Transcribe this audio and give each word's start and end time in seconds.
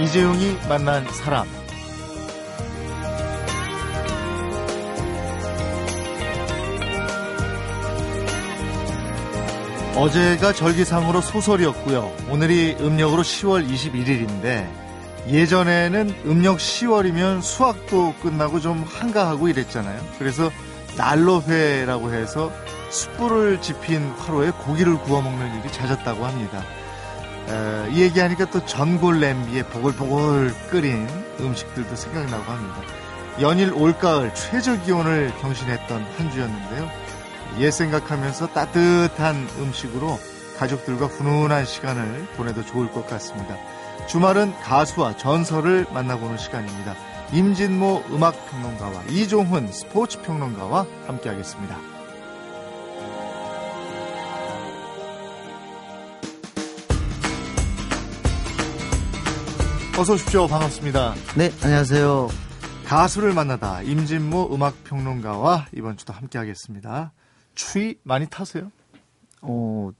이재용이 0.00 0.58
만난 0.68 1.06
사람. 1.12 1.46
어제가 9.96 10.52
절기상으로 10.52 11.20
소설이었고요. 11.20 12.12
오늘이 12.28 12.76
음력으로 12.80 13.22
10월 13.22 13.68
21일인데 13.68 14.68
예전에는 15.28 16.22
음력 16.26 16.58
10월이면 16.58 17.42
수학도 17.42 18.14
끝나고 18.20 18.58
좀 18.60 18.82
한가하고 18.82 19.48
이랬잖아요. 19.48 20.00
그래서 20.18 20.50
난로회라고 20.96 22.12
해서 22.12 22.52
숯불을 22.90 23.60
지핀 23.62 24.10
화로에 24.18 24.50
고기를 24.50 24.96
구워 24.98 25.22
먹는 25.22 25.60
일이 25.60 25.72
잦았다고 25.72 26.26
합니다. 26.26 26.64
에, 27.48 27.90
이 27.92 28.02
얘기하니까 28.02 28.50
또 28.50 28.64
전골 28.64 29.20
냄비에 29.20 29.62
보글보글 29.64 30.54
끓인 30.70 31.08
음식들도 31.40 31.94
생각나고 31.94 32.50
합니다. 32.50 32.80
연일 33.40 33.72
올가을 33.72 34.32
최저 34.34 34.80
기온을 34.80 35.32
경신했던 35.40 36.06
한 36.16 36.30
주였는데요. 36.30 36.88
옛 37.58 37.70
생각하면서 37.70 38.48
따뜻한 38.48 39.48
음식으로 39.58 40.18
가족들과 40.58 41.06
훈훈한 41.06 41.64
시간을 41.64 42.28
보내도 42.36 42.64
좋을 42.64 42.90
것 42.90 43.06
같습니다. 43.08 43.56
주말은 44.06 44.54
가수와 44.60 45.16
전설을 45.16 45.86
만나보는 45.92 46.38
시간입니다. 46.38 46.94
임진모 47.32 48.04
음악평론가와 48.10 49.04
이종훈 49.10 49.72
스포츠평론가와 49.72 50.86
함께하겠습니다. 51.06 51.93
어서 59.96 60.14
오십시오. 60.14 60.48
반갑습니다. 60.48 61.14
네, 61.36 61.50
안녕하세요. 61.62 62.28
가수를 62.84 63.32
만나다 63.32 63.80
임진모 63.82 64.52
음악평론가와 64.52 65.66
이번 65.72 65.96
주도 65.96 66.12
함께하겠습니다. 66.12 67.12
추위 67.54 67.96
많이 68.02 68.26
타세요? 68.28 68.72
어, 69.40 69.90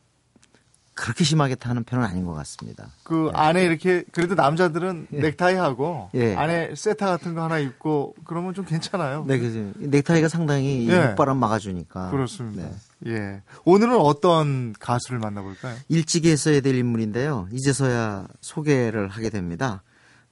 그렇게 0.95 1.25
심하게 1.25 1.55
타는 1.57 1.85
편은 1.85 2.05
아닌 2.05 2.25
것 2.25 2.33
같습니다. 2.35 2.89
그 3.03 3.31
네. 3.33 3.39
안에 3.39 3.65
이렇게 3.65 4.05
그래도 4.13 4.35
남자들은 4.35 5.09
예. 5.13 5.19
넥타이 5.19 5.55
하고 5.57 6.09
예. 6.15 6.35
안에 6.35 6.75
세타 6.75 7.07
같은 7.07 7.35
거 7.35 7.43
하나 7.43 7.59
입고 7.59 8.15
그러면 8.25 8.55
좀 8.55 8.65
괜찮아요. 8.65 9.25
네, 9.27 9.39
그래서 9.39 9.59
넥타이가 9.77 10.29
상당히 10.29 10.89
예. 10.89 11.11
육바람 11.11 11.37
막아주니까. 11.37 12.11
그렇습니다. 12.11 12.69
네. 13.01 13.13
예. 13.13 13.43
오늘은 13.65 13.97
어떤 13.97 14.73
가수를 14.79 15.19
만나볼까요? 15.19 15.77
일찍이 15.89 16.31
했어야 16.31 16.61
될 16.61 16.77
인물인데요. 16.77 17.49
이제서야 17.53 18.29
소개를 18.41 19.09
하게 19.09 19.31
됩니다. 19.31 19.83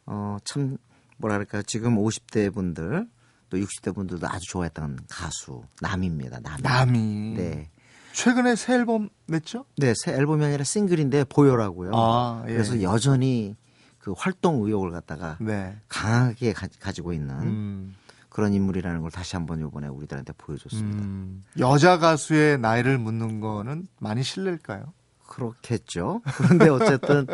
어, 0.07 0.39
참, 0.45 0.79
뭐랄까요. 1.19 1.63
지금 1.63 1.97
50대 1.97 2.53
분들, 2.53 3.07
또 3.51 3.57
60대 3.57 3.95
분들도 3.95 4.27
아주 4.29 4.41
좋아했던 4.51 5.01
가수, 5.09 5.63
남입니다. 5.81 6.41
남. 6.41 6.59
남이. 6.63 7.35
네. 7.37 7.71
최근에 8.13 8.57
새 8.57 8.75
앨범 8.75 9.09
냈죠? 9.27 9.65
네, 9.77 9.93
새 9.97 10.13
앨범이 10.13 10.45
아니라 10.45 10.65
싱글인데 10.65 11.25
보여라고요. 11.25 11.91
아, 11.95 12.45
예. 12.49 12.53
그래서 12.53 12.83
여전히 12.83 13.57
그 13.99 14.13
활동 14.17 14.65
의욕을 14.65 14.91
갖다가 14.91 15.37
네. 15.41 15.77
강하게 15.89 16.53
가, 16.53 16.93
지고 16.93 17.13
있는 17.13 17.35
음, 17.41 17.95
그런 18.29 18.53
인물이라는 18.53 19.01
걸 19.01 19.11
다시 19.11 19.37
한번 19.37 19.61
이번에 19.61 19.87
우리들한테 19.89 20.33
보여줬습니다. 20.37 21.03
음, 21.03 21.45
여자 21.59 21.99
가수의 21.99 22.59
나이를 22.59 22.99
묻는 22.99 23.41
거는 23.41 23.87
많이 24.01 24.23
실례일까요? 24.23 24.93
그렇겠죠. 25.27 26.21
그런데 26.37 26.69
어쨌든 26.69 27.27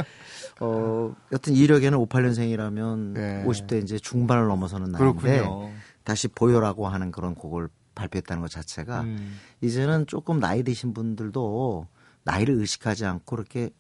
어 0.61 1.15
여튼 1.33 1.55
이력에는 1.55 1.99
58년생이라면 1.99 3.15
네. 3.15 3.45
50대 3.45 3.83
이제 3.83 3.99
중반을 3.99 4.47
넘어서는 4.47 4.93
나이인데 4.93 5.21
그렇군요. 5.21 5.71
다시 6.05 6.29
보여라고 6.29 6.87
하는 6.87 7.11
그런 7.11 7.35
곡을 7.35 7.69
발표했다는 7.99 8.41
것 8.41 8.51
자체가 8.51 9.03
음, 9.03 9.39
이제는 9.61 10.07
조금 10.07 10.41
나이 10.41 10.63
드신 10.63 10.95
분들도 10.95 11.87
나이를 12.25 12.55
의식하지 12.55 13.05
않고 13.07 13.37
이렇게 13.37 13.71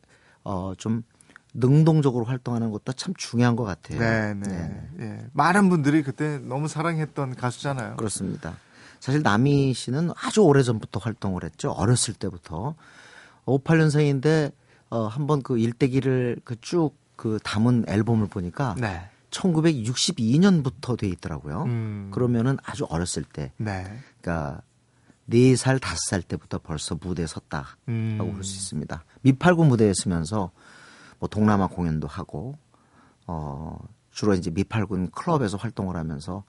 어 0.44 0.74
좀 0.76 1.02
능동적으로 1.54 2.24
활동하는 2.24 2.70
것도 2.70 2.92
참 2.92 3.14
중요한 3.16 3.56
것 3.56 3.64
같아요. 3.64 3.98
네, 3.98 4.34
네. 4.34 4.88
예. 5.00 5.26
많은 5.32 5.68
분들이 5.70 6.02
그때 6.02 6.38
너무 6.38 6.68
사랑했던 6.68 7.34
가수잖아요. 7.34 7.96
그렇습니다. 7.96 8.56
사실 9.00 9.22
남희 9.22 9.72
씨는 9.74 10.10
아주 10.22 10.42
오래 10.42 10.62
전부터 10.62 11.00
활동을 11.00 11.44
했죠. 11.44 11.70
어렸을 11.72 12.14
때부터. 12.14 12.74
58년생인데 13.46 14.52
어 14.90 15.06
한번 15.06 15.42
그 15.42 15.58
일대기를 15.58 16.40
그 16.44 16.56
쭉그 16.60 17.40
담은 17.42 17.84
앨범을 17.88 18.26
보니까 18.28 18.74
네. 18.78 19.08
1962년부터 19.30 20.98
돼 20.98 21.08
있더라고요. 21.08 21.64
음, 21.64 22.10
그러면은 22.12 22.56
아주 22.64 22.84
어렸을 22.88 23.24
때, 23.24 23.52
네. 23.56 23.84
그러니까 24.20 24.62
4살, 25.30 25.78
5살 25.78 26.26
때부터 26.26 26.58
벌써 26.58 26.94
무대에 27.00 27.26
섰다라고 27.26 27.76
음, 27.88 28.18
볼수 28.18 28.56
있습니다. 28.56 29.04
미팔군 29.22 29.68
무대에 29.68 29.92
서면서 29.94 30.50
뭐 31.18 31.28
동남아 31.28 31.66
공연도 31.66 32.06
하고 32.06 32.56
어 33.26 33.78
주로 34.10 34.34
이제 34.34 34.50
미팔군 34.50 35.10
클럽에서 35.10 35.56
활동을 35.56 35.96
하면서 35.96 36.44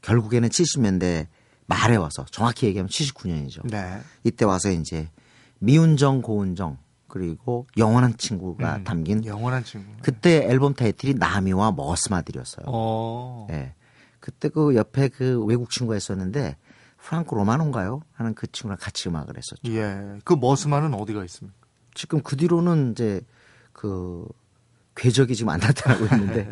결국에는 0.00 0.48
70년대 0.48 1.26
말에 1.66 1.96
와서 1.96 2.24
정확히 2.30 2.66
얘기하면 2.66 2.88
79년이죠. 2.88 3.68
네. 3.68 4.00
이때 4.24 4.44
와서 4.44 4.70
이제 4.70 5.10
미운정 5.58 6.22
고운정 6.22 6.78
그리고 7.12 7.66
영원한 7.76 8.16
친구가 8.16 8.76
음, 8.76 8.84
담긴 8.84 9.22
영원한 9.26 9.64
친구. 9.64 9.86
그때 10.00 10.46
앨범 10.48 10.72
타이틀이 10.72 11.16
나미와 11.18 11.70
머스마들이었어요. 11.72 12.64
어. 12.68 13.46
예. 13.50 13.74
그때 14.18 14.48
그 14.48 14.74
옆에 14.74 15.08
그 15.08 15.44
외국 15.44 15.68
친구가 15.68 15.94
있었는데 15.94 16.56
프랑코 16.96 17.36
로마노인가요? 17.36 18.00
하는 18.14 18.32
그 18.32 18.50
친구랑 18.50 18.78
같이 18.80 19.10
음악을 19.10 19.36
했었죠. 19.36 19.60
예. 19.74 20.20
그 20.24 20.32
머스만은 20.32 20.94
어디가 20.94 21.22
있습니까? 21.24 21.54
지금 21.92 22.22
그 22.22 22.34
뒤로는 22.34 22.92
이제 22.92 23.20
그 23.74 24.26
궤적이 24.94 25.36
지금 25.36 25.50
안 25.50 25.60
나타나고 25.60 26.04
있는데 26.04 26.48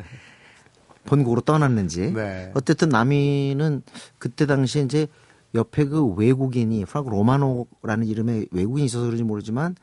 본국으로 1.06 1.40
떠났는지 1.40 2.12
네. 2.12 2.52
어쨌든 2.54 2.90
남이는 2.90 3.80
그때 4.18 4.44
당시에 4.44 4.82
이제 4.82 5.06
옆에 5.54 5.86
그 5.86 6.04
외국인이 6.04 6.84
프랑크 6.84 7.08
로마노라는 7.08 8.06
이름의 8.06 8.48
외국인이 8.52 8.84
있어서 8.84 9.04
그런지 9.04 9.24
모르지만 9.24 9.74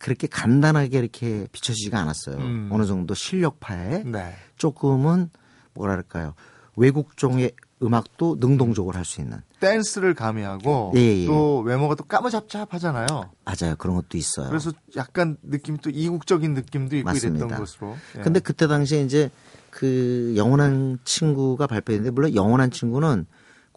그렇게 0.00 0.26
간단하게 0.26 0.98
이렇게 0.98 1.46
비춰지지가 1.52 1.98
않았어요. 2.00 2.36
음. 2.38 2.68
어느 2.72 2.86
정도 2.86 3.14
실력파에 3.14 4.02
네. 4.04 4.34
조금은 4.56 5.30
뭐랄까요 5.74 6.34
외국종의 6.76 7.52
음악도 7.82 8.36
능동적으로 8.40 8.96
할 8.96 9.04
수 9.04 9.20
있는 9.20 9.42
댄스를 9.60 10.14
가미하고 10.14 10.92
예, 10.96 11.00
예. 11.00 11.26
또 11.26 11.60
외모가 11.60 11.94
또 11.94 12.04
까무잡잡하잖아요. 12.04 13.06
맞아요 13.44 13.76
그런 13.76 13.94
것도 13.96 14.16
있어요. 14.16 14.48
그래서 14.48 14.72
약간 14.96 15.36
느낌이 15.42 15.78
또 15.82 15.90
이국적인 15.90 16.54
느낌도 16.54 16.96
있고 16.96 17.04
맞습니다. 17.04 17.44
이랬던 17.44 17.58
것으로. 17.60 17.96
예. 18.18 18.22
근데 18.22 18.40
그때 18.40 18.66
당시에 18.66 19.02
이제 19.02 19.30
그 19.68 20.32
영원한 20.36 20.98
친구가 21.04 21.66
발표했는데 21.66 22.10
물론 22.10 22.34
영원한 22.34 22.70
친구는 22.70 23.26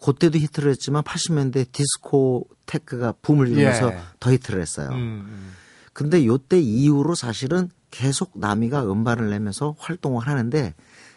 그때도 0.02 0.38
히트를 0.38 0.70
했지만 0.70 1.02
80년대 1.02 1.70
디스코 1.70 2.48
테크가 2.66 3.12
붐을 3.20 3.48
이루면서 3.48 3.92
예. 3.92 3.98
더 4.20 4.32
히트를 4.32 4.60
했어요. 4.62 4.88
음, 4.88 4.94
음. 4.94 5.52
근데 5.94 6.26
요때 6.26 6.60
이후로 6.60 7.14
사실은 7.14 7.70
계속 7.90 8.32
남이가 8.34 8.84
음반을 8.90 9.30
내면서 9.30 9.74
활동을 9.78 10.26
하는데 10.26 10.74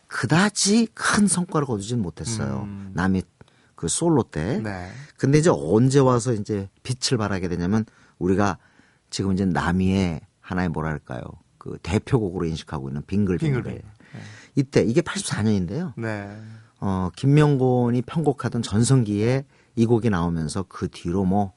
그다지 0.07 0.88
큰 0.93 1.27
성과를 1.27 1.67
거두진 1.67 2.01
못했어요. 2.01 2.61
음. 2.65 2.91
남이 2.93 3.23
그 3.75 3.87
솔로 3.87 4.23
때. 4.23 4.59
네. 4.59 4.90
근데 5.17 5.40
이제 5.40 5.49
언제 5.52 5.99
와서 5.99 6.31
이제 6.31 6.69
빛을 6.84 7.17
발하게 7.17 7.49
되냐면 7.49 7.85
우리가 8.19 8.57
지금 9.09 9.34
이제 9.34 9.46
남이의 9.46 10.22
하나의 10.40 10.69
뭐랄까요. 10.69 11.23
그 11.57 11.78
대표곡으로 11.81 12.46
인식하고 12.46 12.90
있는 12.90 13.03
빙글빙글. 13.05 13.63
빙글빙글. 13.63 13.97
이때 14.55 14.81
이게 14.81 15.02
84년인데요. 15.02 15.93
네. 15.97 16.29
어, 16.79 17.09
김명곤이 17.16 18.03
편곡하던 18.03 18.61
전성기에 18.61 19.46
이 19.75 19.85
곡이 19.85 20.09
나오면서 20.09 20.66
그 20.69 20.87
뒤로 20.90 21.25
뭐 21.25 21.53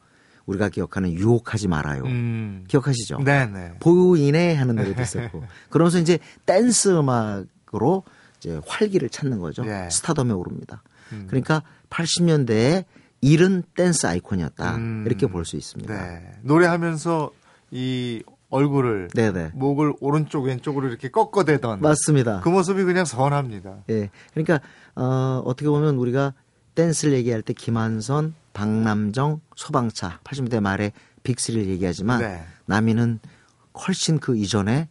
우리가 0.50 0.69
기억하는 0.69 1.12
유혹하지 1.12 1.69
말아요. 1.69 2.02
음. 2.05 2.64
기억하시죠? 2.69 3.19
네네. 3.25 3.75
보이네 3.81 4.55
하는 4.55 4.75
노래도 4.76 5.00
있었고. 5.00 5.44
그러면서 5.70 5.99
이제 5.99 6.19
댄스 6.44 6.88
음악으로 6.99 8.02
이제 8.38 8.61
활기를 8.67 9.08
찾는 9.11 9.38
거죠. 9.38 9.64
예. 9.67 9.88
스타덤에 9.91 10.32
오릅니다. 10.32 10.82
음. 11.12 11.26
그러니까 11.29 11.62
80년대에 11.91 12.85
이른 13.20 13.62
댄스 13.75 14.06
아이콘이었다. 14.06 14.76
음. 14.76 15.05
이렇게 15.06 15.26
볼 15.26 15.44
수 15.44 15.56
있습니다. 15.56 15.94
네. 15.94 16.32
노래하면서 16.43 17.31
이 17.70 18.23
얼굴을 18.49 19.08
네네. 19.14 19.52
목을 19.55 19.93
오른쪽 20.00 20.44
왼쪽으로 20.47 20.88
이렇게 20.88 21.08
꺾어대던 21.08 21.81
맞습니다. 21.81 22.41
그 22.41 22.49
모습이 22.49 22.82
그냥 22.85 23.05
선합니다. 23.05 23.85
예. 23.91 24.11
그러니까 24.35 24.61
어, 24.97 25.41
어떻게 25.44 25.69
보면 25.69 25.97
우리가 25.97 26.35
댄스를 26.75 27.14
얘기할 27.14 27.43
때 27.43 27.52
김한선, 27.52 28.35
박남정, 28.52 29.41
소방차 29.56 30.20
80년대 30.25 30.61
말에 30.61 30.93
빅스리를 31.23 31.69
얘기하지만 31.69 32.20
네. 32.20 32.44
남이는 32.67 33.20
훨씬 33.87 34.19
그 34.19 34.37
이전에 34.37 34.88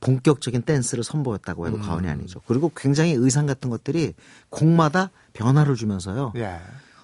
본격적인 0.00 0.62
댄스를 0.62 1.04
선보였다고 1.04 1.66
해도 1.66 1.78
과언이 1.78 2.08
아니죠. 2.08 2.40
그리고 2.46 2.70
굉장히 2.76 3.12
의상 3.12 3.46
같은 3.46 3.70
것들이 3.70 4.14
곡마다 4.50 5.10
변화를 5.32 5.74
주면서요. 5.74 6.32
예. 6.36 6.58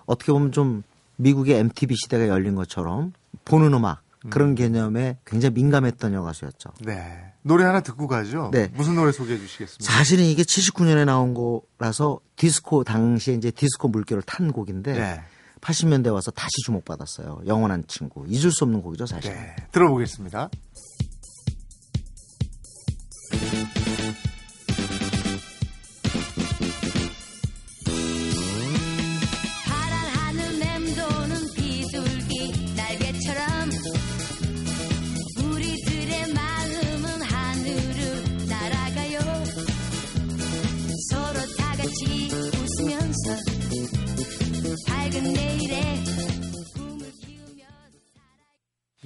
어떻게 0.06 0.32
보면 0.32 0.52
좀 0.52 0.82
미국의 1.16 1.58
MTV 1.58 1.96
시대가 1.96 2.28
열린 2.28 2.54
것처럼 2.54 3.12
보는 3.44 3.72
음악 3.72 4.02
그런 4.30 4.54
개념에 4.54 5.18
굉장히 5.26 5.54
민감했던 5.54 6.14
여가수였죠. 6.14 6.70
네. 6.80 7.32
노래 7.42 7.64
하나 7.64 7.80
듣고 7.80 8.06
가죠. 8.06 8.50
네. 8.52 8.68
무슨 8.74 8.94
노래 8.94 9.10
소개해 9.10 9.38
주시겠습니까? 9.38 9.92
사실은 9.92 10.24
이게 10.24 10.42
79년에 10.42 11.04
나온 11.04 11.34
거라서 11.34 12.20
디스코 12.36 12.84
당시에 12.84 13.34
이제 13.34 13.50
디스코 13.50 13.88
물결을 13.88 14.22
탄 14.22 14.52
곡인데 14.52 14.92
네. 14.92 15.22
80년대 15.62 16.12
와서 16.12 16.30
다시 16.30 16.50
주목받았어요. 16.66 17.42
영원한 17.46 17.84
친구 17.86 18.26
잊을 18.28 18.50
수 18.50 18.64
없는 18.64 18.82
곡이죠 18.82 19.06
사실. 19.06 19.32
네. 19.32 19.56
들어보겠습니다. 19.70 20.50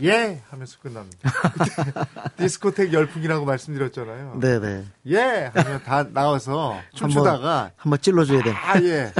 예 0.02 0.42
하면서 0.50 0.78
끝납니다. 0.78 1.30
디스코텍 2.36 2.92
열풍이라고 2.92 3.44
말씀드렸잖아요. 3.44 4.38
네네. 4.40 4.84
예 5.08 5.50
하면 5.54 5.82
다 5.84 6.06
나와서 6.08 6.78
춤추다가 6.94 7.70
한번 7.76 8.00
찔러줘야 8.00 8.42
돼. 8.42 8.50
아 8.50 8.80
예. 8.82 9.12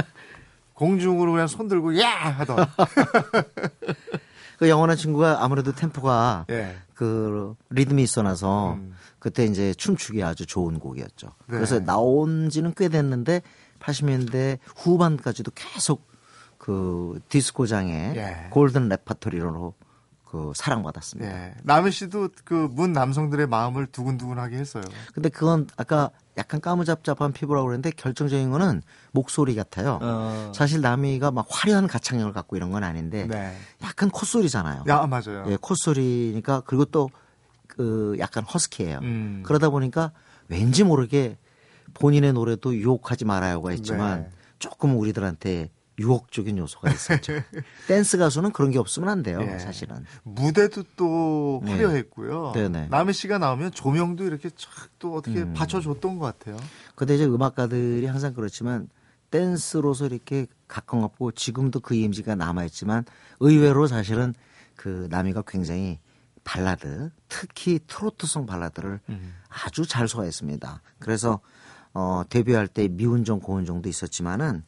공중으로 0.73 1.31
그냥 1.31 1.47
손 1.47 1.67
들고 1.67 1.99
야 1.99 2.09
하던. 2.09 2.67
그 4.57 4.69
영원한 4.69 4.97
친구가 4.97 5.43
아무래도 5.43 5.71
템포가 5.71 6.45
예. 6.49 6.77
그 6.93 7.55
리듬이 7.69 8.03
있어나서 8.03 8.73
음. 8.73 8.95
그때 9.19 9.45
이제 9.45 9.73
춤추기 9.73 10.23
아주 10.23 10.45
좋은 10.45 10.79
곡이었죠. 10.79 11.27
네. 11.47 11.55
그래서 11.55 11.79
나온 11.79 12.49
지는 12.49 12.73
꽤 12.75 12.89
됐는데 12.89 13.41
80년대 13.79 14.57
후반까지도 14.75 15.51
계속 15.53 16.07
그 16.57 17.19
디스코장의 17.29 18.15
예. 18.15 18.47
골든 18.51 18.89
레파토리로 18.89 19.73
그 20.29 20.51
사랑받았습니다. 20.55 21.31
예. 21.31 21.53
남희 21.63 21.91
씨도 21.91 22.29
그 22.43 22.67
문 22.71 22.91
남성들의 22.91 23.47
마음을 23.47 23.87
두근두근하게 23.87 24.57
했어요. 24.57 24.83
근데 25.13 25.29
그건 25.29 25.67
아까 25.77 26.09
약간 26.37 26.59
까무잡잡한 26.61 27.31
피부라고 27.33 27.67
그랬는데 27.67 27.91
결정적인 27.91 28.51
거는 28.51 28.81
목소리 29.11 29.55
같아요. 29.55 29.99
어. 30.01 30.51
사실 30.53 30.81
남이가 30.81 31.31
막 31.31 31.47
화려한 31.49 31.87
가창력을 31.87 32.33
갖고 32.33 32.55
이런 32.57 32.71
건 32.71 32.83
아닌데 32.83 33.25
네. 33.27 33.55
약간 33.83 34.09
콧소리잖아요. 34.09 34.83
야 34.87 35.07
맞아요. 35.07 35.45
예, 35.47 35.57
콧소리니까 35.59 36.61
그리고 36.65 36.85
또 36.85 37.09
그 37.77 38.15
약간 38.17 38.43
허스키해요. 38.43 38.99
음. 39.03 39.43
그러다 39.45 39.69
보니까 39.69 40.11
왠지 40.47 40.83
모르게 40.83 41.37
본인의 41.93 42.33
노래도 42.33 42.75
유혹하지 42.75 43.23
말아요가 43.23 43.71
있지만 43.73 44.21
네. 44.23 44.29
조금 44.59 44.97
우리들한테 44.97 45.69
유혹적인 45.99 46.57
요소가 46.57 46.91
있었죠. 46.91 47.33
댄스 47.87 48.17
가수는 48.17 48.51
그런 48.51 48.71
게 48.71 48.77
없으면 48.77 49.09
안 49.09 49.23
돼요, 49.23 49.39
예. 49.41 49.57
사실은. 49.57 50.05
무대도 50.23 50.83
또 50.95 51.61
네. 51.63 51.71
화려했고요. 51.71 52.51
네네. 52.53 52.87
남희 52.89 53.13
씨가 53.13 53.39
나오면 53.39 53.71
조명도 53.71 54.23
이렇게 54.23 54.49
촥또 54.49 55.15
어떻게 55.15 55.41
음. 55.41 55.53
받쳐줬던 55.53 56.19
것 56.19 56.25
같아요. 56.25 56.57
근데 56.95 57.15
이제 57.15 57.25
음악가들이 57.25 58.05
항상 58.05 58.33
그렇지만 58.33 58.89
댄스로서 59.31 60.05
이렇게 60.05 60.45
가까웠고 60.67 61.31
지금도 61.31 61.79
그 61.79 61.95
이미지가 61.95 62.35
남아있지만 62.35 63.05
의외로 63.39 63.87
사실은 63.87 64.33
그 64.75 65.07
남이가 65.09 65.43
굉장히 65.47 65.99
발라드, 66.43 67.09
특히 67.27 67.79
트로트송 67.87 68.45
발라드를 68.45 69.01
음. 69.09 69.33
아주 69.49 69.85
잘 69.85 70.07
소화했습니다. 70.07 70.81
그래서 70.99 71.41
어 71.93 72.23
데뷔할 72.29 72.67
때 72.67 72.87
미운정 72.87 73.39
고운정도 73.39 73.89
있었지만은 73.89 74.63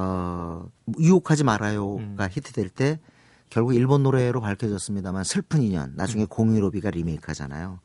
어 0.00 0.68
유혹하지 1.00 1.42
말아요가 1.42 2.00
음. 2.02 2.28
히트될 2.30 2.68
때 2.68 3.00
결국 3.50 3.74
일본 3.74 4.04
노래로 4.04 4.40
밝혀졌습니다만 4.40 5.24
슬픈 5.24 5.62
인연 5.62 5.92
나중에 5.96 6.22
음. 6.24 6.26
공유로비가 6.28 6.90
리메이크하잖아요. 6.90 7.80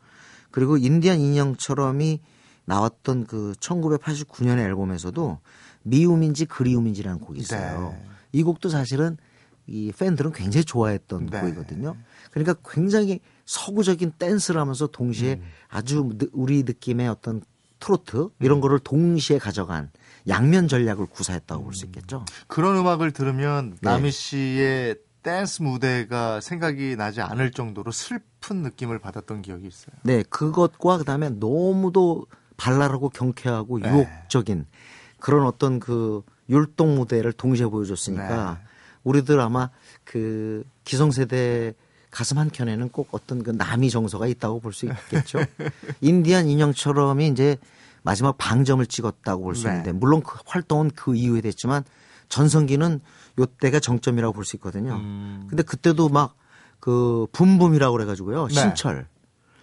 그리고 0.51 0.77
인디안 0.77 1.19
인형처럼이 1.19 2.21
나왔던 2.65 3.25
그 3.25 3.54
1989년의 3.60 4.60
앨범에서도 4.60 5.39
미움인지 5.81 6.45
그리움인지라는 6.45 7.19
곡이 7.19 7.39
있어요. 7.39 7.95
네. 7.98 8.06
이 8.31 8.44
곡도 8.44 8.69
사실은 8.69 9.18
이 9.65 9.92
팬들은 9.98 10.33
굉장히 10.33 10.63
좋아했던 10.65 11.27
네. 11.27 11.39
곡이거든요. 11.42 11.95
그러니까 12.31 12.56
굉장히 12.69 13.19
서구적인 13.45 14.13
댄스를 14.19 14.62
하면서 14.62 14.88
동시에 14.88 15.36
음. 15.36 15.44
아주 15.69 16.10
느- 16.18 16.30
우리 16.31 16.63
느낌의 16.63 17.07
어떤 17.10 17.42
트로트 17.80 18.30
이런 18.39 18.62
거를 18.62 18.80
동시에 18.80 19.39
가져간 19.39 19.89
양면 20.28 20.68
전략을 20.68 21.06
구사했다고 21.08 21.64
볼 21.64 21.74
수 21.74 21.86
있겠죠. 21.86 22.25
그런 22.48 22.78
음악을 22.78 23.12
들으면 23.12 23.72
네. 23.81 23.90
남희 23.90 24.12
씨의 24.12 24.96
댄스 25.24 25.62
무대가 25.62 26.42
생각이 26.42 26.96
나지 26.98 27.22
않을 27.22 27.52
정도로 27.52 27.92
슬픈 27.92 28.62
느낌을 28.62 29.00
받았던 29.00 29.42
기억이 29.42 29.66
있어요. 29.68 29.96
네, 30.04 30.24
그것과 30.30 30.98
그다음에 30.98 31.30
너무도 31.30 32.25
발랄하고 32.58 33.10
경쾌하고 33.10 33.80
네. 33.80 33.90
유혹적인 33.90 34.66
그런 35.20 35.46
어떤 35.46 35.80
그 35.80 36.24
율동 36.50 36.96
무대를 36.96 37.31
동시에 37.34 37.66
보여줬으니까 37.68 38.60
네. 38.62 38.68
우리들 39.06 39.40
아마 39.40 39.70
그 40.04 40.64
기성세대 40.84 41.74
가슴 42.12 42.38
한 42.38 42.50
켠에는 42.52 42.90
꼭 42.90 43.08
어떤 43.12 43.42
그 43.44 43.52
남이 43.52 43.90
정서가 43.90 44.28
있다고 44.28 44.60
볼 44.60 44.74
수 44.74 44.86
있겠죠. 44.86 45.40
인디안 46.02 46.48
인형처럼이 46.48 47.28
이제 47.30 47.58
마지막 48.03 48.38
방점을 48.38 48.85
찍었다고 48.85 49.44
볼수 49.44 49.63
네. 49.63 49.71
있는데 49.71 49.91
물론 49.91 50.21
그 50.21 50.38
활동은 50.45 50.91
그 50.95 51.15
이후에 51.15 51.41
됐지만 51.41 51.83
전성기는 52.29 53.01
요때가 53.39 53.79
정점이라고 53.79 54.33
볼 54.33 54.45
수 54.45 54.55
있거든요. 54.57 54.93
음. 54.95 55.48
근데 55.50 55.63
그때도 55.63 56.10
막 56.10 56.36
그 56.83 57.27
붐붐이라고 57.31 57.93
그래가지고요. 57.95 58.48
네. 58.48 58.53
신철. 58.55 59.07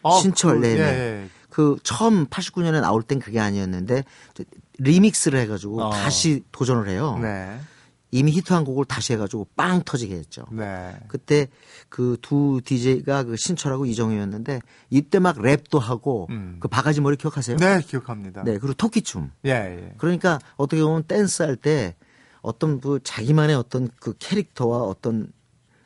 어, 0.00 0.18
신철, 0.20 0.58
그, 0.58 0.66
네네. 0.66 0.80
예, 0.80 0.84
예. 1.24 1.28
그 1.50 1.76
처음 1.82 2.24
89년에 2.28 2.80
나올 2.80 3.02
땐 3.02 3.18
그게 3.18 3.38
아니었는데 3.38 4.04
저 4.32 4.42
리믹스를 4.78 5.38
해가지고 5.40 5.82
어. 5.82 5.90
다시 5.90 6.42
도전을 6.50 6.88
해요. 6.88 7.18
네. 7.20 7.60
이미 8.12 8.32
히트한 8.32 8.64
곡을 8.64 8.84
다시 8.86 9.12
해가지고 9.12 9.46
빵 9.56 9.82
터지게 9.84 10.14
했죠. 10.16 10.44
네. 10.50 10.96
그때 11.08 11.48
그 11.88 12.16
두 12.20 12.60
DJ가 12.64 13.24
그 13.24 13.36
신철하고 13.36 13.86
이정효였는데 13.86 14.60
이때 14.90 15.18
막 15.18 15.36
랩도 15.36 15.78
하고 15.78 16.26
음. 16.30 16.56
그 16.60 16.68
바가지 16.68 17.00
머리 17.00 17.16
기억하세요? 17.16 17.56
네, 17.56 17.80
기억합니다. 17.80 18.42
네, 18.44 18.58
그리고 18.58 18.74
토끼춤. 18.74 19.30
예, 19.46 19.50
예. 19.50 19.94
그러니까 19.98 20.38
어떻게 20.56 20.82
보면 20.82 21.04
댄스 21.04 21.42
할 21.42 21.56
때 21.56 21.94
어떤 22.42 22.80
그 22.80 23.00
자기만의 23.02 23.54
어떤 23.54 23.88
그 24.00 24.14
캐릭터와 24.18 24.78
어떤 24.82 25.30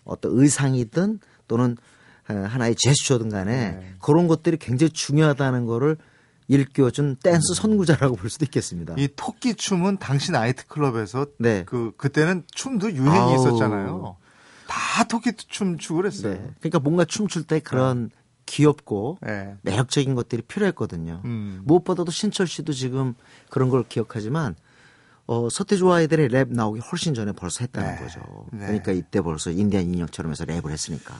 어떤 0.04 0.32
의상이든 0.38 1.18
또는 1.48 1.76
어, 2.28 2.34
하나의 2.34 2.74
제스처든 2.76 3.28
간에 3.28 3.72
네. 3.72 3.94
그런 4.00 4.28
것들이 4.28 4.56
굉장히 4.58 4.90
중요하다는 4.90 5.66
거를 5.66 5.96
일깨워준 6.48 7.16
댄스 7.22 7.54
선구자라고 7.54 8.16
볼 8.16 8.30
수도 8.30 8.44
있겠습니다. 8.44 8.94
이 8.98 9.08
토끼 9.16 9.54
춤은 9.54 9.98
당시 9.98 10.30
나이트클럽에서 10.32 11.26
네. 11.38 11.64
그 11.64 11.92
그때는 11.96 12.44
춤도 12.52 12.92
유행이 12.92 13.18
아우. 13.18 13.34
있었잖아요. 13.34 14.16
다 14.66 15.04
토끼 15.04 15.32
춤 15.34 15.78
추고 15.78 15.96
그랬어요. 15.96 16.34
네. 16.34 16.50
그러니까 16.60 16.78
뭔가 16.80 17.04
춤출 17.04 17.44
때 17.44 17.60
그런 17.60 18.10
귀엽고 18.46 19.18
네. 19.22 19.56
매력적인 19.62 20.14
것들이 20.14 20.42
필요했거든요. 20.42 21.22
음. 21.24 21.62
무엇보다도 21.64 22.10
신철 22.10 22.46
씨도 22.46 22.72
지금 22.72 23.14
그런 23.50 23.70
걸 23.70 23.84
기억하지만 23.88 24.54
어, 25.26 25.48
서태지와 25.48 25.96
아이들의 25.96 26.28
랩 26.28 26.48
나오기 26.52 26.80
훨씬 26.80 27.14
전에 27.14 27.32
벌써 27.32 27.60
했다는 27.60 27.94
네. 27.94 28.00
거죠. 28.02 28.20
네. 28.52 28.66
그러니까 28.66 28.92
이때 28.92 29.22
벌써 29.22 29.50
인디안 29.50 29.84
인형처럼 29.84 30.32
해서 30.32 30.44
랩을 30.44 30.68
했으니까. 30.70 31.14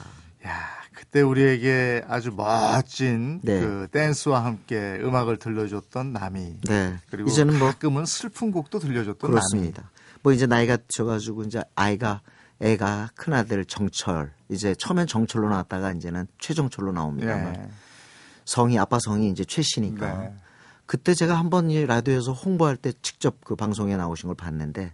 야, 0.45 0.59
그때 0.95 1.21
우리에게 1.21 2.03
아주 2.07 2.31
멋진 2.31 3.41
네. 3.43 3.59
그 3.59 3.87
댄스와 3.91 4.45
함께 4.45 4.97
음악을 5.01 5.37
들려줬던 5.37 6.13
나미. 6.13 6.61
네. 6.61 6.97
그리고 7.11 7.29
이제는 7.29 7.59
뭐 7.59 7.67
가끔은 7.67 8.05
슬픈 8.05 8.51
곡도 8.51 8.79
들려줬던 8.79 9.29
그렇습니다. 9.29 9.91
뭐 10.23 10.31
이제 10.31 10.47
나이가 10.47 10.77
들어가지고 10.87 11.43
이제 11.43 11.61
아이가 11.75 12.21
애가 12.61 13.09
큰 13.13 13.33
아들 13.33 13.65
정철 13.65 14.31
이제 14.49 14.73
처음엔 14.75 15.07
정철로 15.07 15.49
나왔다가 15.49 15.91
이제는 15.91 16.27
최정철로 16.39 16.93
남이. 16.93 16.95
나옵니다만 16.95 17.55
예. 17.55 17.69
성이 18.45 18.79
아빠 18.79 18.97
성이 18.99 19.29
이제 19.29 19.43
최씨니까 19.43 20.17
네. 20.19 20.35
그때 20.85 21.13
제가 21.13 21.37
한번 21.37 21.69
이 21.69 21.85
라디오에서 21.85 22.31
홍보할 22.31 22.77
때 22.77 22.93
직접 23.01 23.43
그 23.43 23.55
방송에 23.55 23.97
나오신 23.97 24.27
걸 24.27 24.35
봤는데 24.35 24.93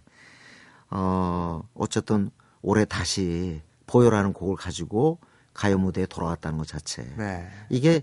어 0.90 1.62
어쨌든 1.74 2.30
올해 2.60 2.84
다시 2.84 3.62
보여라는 3.86 4.32
곡을 4.32 4.56
가지고 4.56 5.20
가요 5.54 5.78
무대에 5.78 6.06
돌아왔다는 6.06 6.58
것 6.58 6.66
자체 6.66 7.02
네. 7.16 7.48
이게 7.68 8.02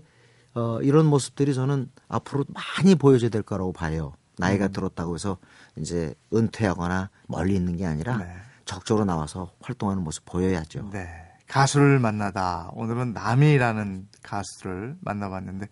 어, 0.54 0.80
이런 0.82 1.06
모습들이 1.06 1.54
저는 1.54 1.90
앞으로 2.08 2.44
많이 2.48 2.94
보여줘야 2.94 3.30
될 3.30 3.42
거라고 3.42 3.72
봐요. 3.72 4.12
나이가 4.36 4.66
음. 4.66 4.72
들었다고 4.72 5.14
해서 5.14 5.38
이제 5.76 6.14
은퇴하거나 6.34 7.10
멀리 7.26 7.54
있는 7.54 7.76
게 7.76 7.86
아니라 7.86 8.18
네. 8.18 8.32
적극적으로 8.64 9.04
나와서 9.04 9.52
활동하는 9.60 10.02
모습 10.02 10.24
보여야죠. 10.24 10.90
네. 10.92 11.08
가수를 11.46 11.98
만나다. 11.98 12.70
오늘은 12.74 13.12
남이라는 13.12 14.08
가수를 14.22 14.96
만나봤는데 15.00 15.66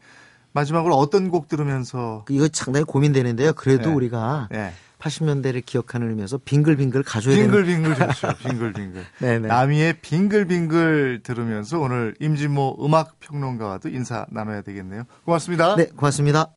마지막으로 0.52 0.96
어떤 0.96 1.30
곡 1.30 1.48
들으면서 1.48 2.24
그 2.26 2.32
이거 2.34 2.48
상당히 2.52 2.84
고민되는데요. 2.84 3.52
그래도 3.52 3.90
네. 3.90 3.94
우리가 3.94 4.48
예. 4.52 4.72
80년대를 4.98 5.64
기억하는 5.64 6.10
의미에서 6.10 6.38
빙글빙글 6.44 7.02
가줘야 7.02 7.34
되는 7.36 7.50
빙글빙글 7.50 7.94
좋죠. 7.94 8.34
빙글빙글. 8.42 9.04
네네. 9.20 9.48
남이의 9.48 9.94
빙글빙글 10.00 11.20
들으면서 11.22 11.78
오늘 11.78 12.14
임진모 12.20 12.78
음악 12.84 13.20
평론가와도 13.20 13.88
인사 13.88 14.26
나눠야 14.30 14.62
되겠네요. 14.62 15.04
고맙습니다. 15.24 15.76
네, 15.76 15.86
고맙습니다. 15.96 16.52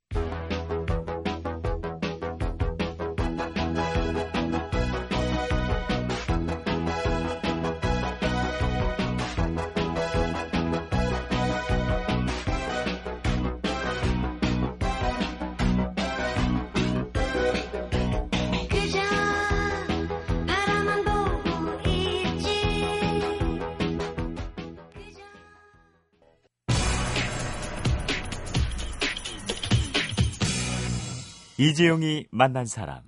이재용이 31.71 32.25
만난 32.31 32.65
사람. 32.65 32.99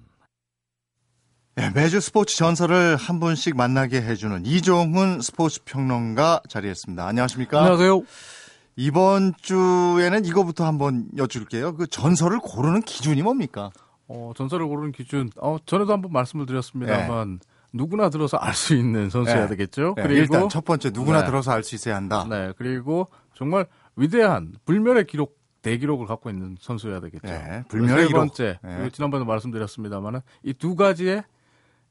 네, 1.55 1.69
매주 1.75 1.99
스포츠 1.99 2.37
전설을 2.37 2.95
한 2.95 3.19
분씩 3.19 3.55
만나게 3.57 4.01
해주는 4.01 4.45
이종훈 4.45 5.21
스포츠 5.21 5.61
평론가 5.65 6.41
자리했습니다. 6.47 7.05
안녕하십니까? 7.05 7.59
안녕하세요. 7.59 8.01
이번 8.77 9.33
주에는 9.39 10.25
이거부터 10.25 10.65
한번 10.65 11.07
여쭐게요. 11.17 11.75
그 11.75 11.87
전설을 11.87 12.39
고르는 12.39 12.81
기준이 12.81 13.21
뭡니까? 13.21 13.69
어, 14.07 14.31
전설을 14.35 14.65
고르는 14.67 14.93
기준, 14.93 15.29
어, 15.37 15.57
전에도 15.65 15.91
한번 15.93 16.11
말씀을 16.11 16.45
드렸습니다만, 16.45 17.39
누구나 17.73 18.09
들어서 18.09 18.37
알 18.37 18.53
수 18.53 18.75
있는 18.75 19.09
선수여야 19.09 19.41
네. 19.41 19.47
되겠죠. 19.49 19.93
네, 19.97 20.03
그리고, 20.03 20.19
일단 20.19 20.49
첫 20.49 20.63
번째 20.63 20.89
누구나 20.91 21.19
네. 21.21 21.25
들어서 21.25 21.51
알 21.51 21.63
수 21.63 21.75
있어야 21.75 21.95
한다. 21.97 22.25
네, 22.29 22.53
그리고 22.57 23.09
정말 23.35 23.67
위대한 23.95 24.53
불멸의 24.65 25.05
기록, 25.05 25.37
대기록을 25.63 26.05
갖고 26.05 26.29
있는 26.29 26.55
선수여야 26.59 26.99
되겠죠. 26.99 27.25
네, 27.27 27.63
불멸의 27.69 28.03
세 28.03 28.07
기록. 28.07 28.19
번째, 28.19 28.59
네. 28.61 28.75
그리고 28.75 28.89
지난번에도 28.91 29.25
말씀드렸습니다만은, 29.25 30.19
이 30.43 30.53
두 30.53 30.75
가지에 30.75 31.23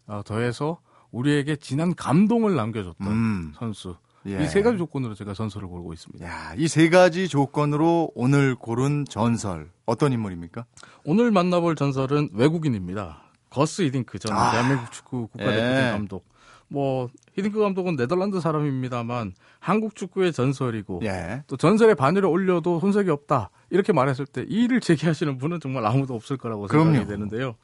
어, 0.06 0.22
더해서 0.24 0.78
우리에게 1.10 1.56
진한 1.56 1.94
감동을 1.94 2.54
남겨줬던 2.54 3.06
음. 3.08 3.52
선수. 3.58 3.96
예. 4.26 4.40
이세 4.44 4.62
가지 4.62 4.78
조건으로 4.78 5.14
제가 5.14 5.34
선수를 5.34 5.66
고르고 5.66 5.92
있습니다. 5.92 6.24
야, 6.24 6.54
이세 6.56 6.90
가지 6.90 7.26
조건으로 7.28 8.12
오늘 8.14 8.54
고른 8.54 9.04
전설 9.04 9.70
어떤 9.84 10.12
인물입니까? 10.12 10.64
오늘 11.04 11.32
만나볼 11.32 11.74
전설은 11.74 12.28
외국인입니다. 12.32 13.24
거스 13.50 13.82
히딩크 13.82 14.20
전 14.20 14.36
아. 14.36 14.52
대한민국 14.52 14.92
축구 14.92 15.26
국가대표팀 15.26 15.86
예. 15.86 15.90
감독. 15.90 16.24
뭐 16.72 17.08
히딩크 17.34 17.58
감독은 17.60 17.96
네덜란드 17.96 18.40
사람입니다만 18.40 19.34
한국 19.58 19.94
축구의 19.94 20.32
전설이고 20.32 21.00
예. 21.04 21.42
또 21.46 21.56
전설의 21.56 21.94
바늘을 21.94 22.28
올려도 22.28 22.80
손색이 22.80 23.10
없다 23.10 23.50
이렇게 23.70 23.92
말했을 23.92 24.26
때이 24.26 24.46
일을 24.48 24.80
제기하시는 24.80 25.38
분은 25.38 25.60
정말 25.60 25.84
아무도 25.86 26.14
없을 26.14 26.36
거라고 26.36 26.68
생각이 26.68 26.90
그럼요. 26.90 27.08
되는데요. 27.08 27.54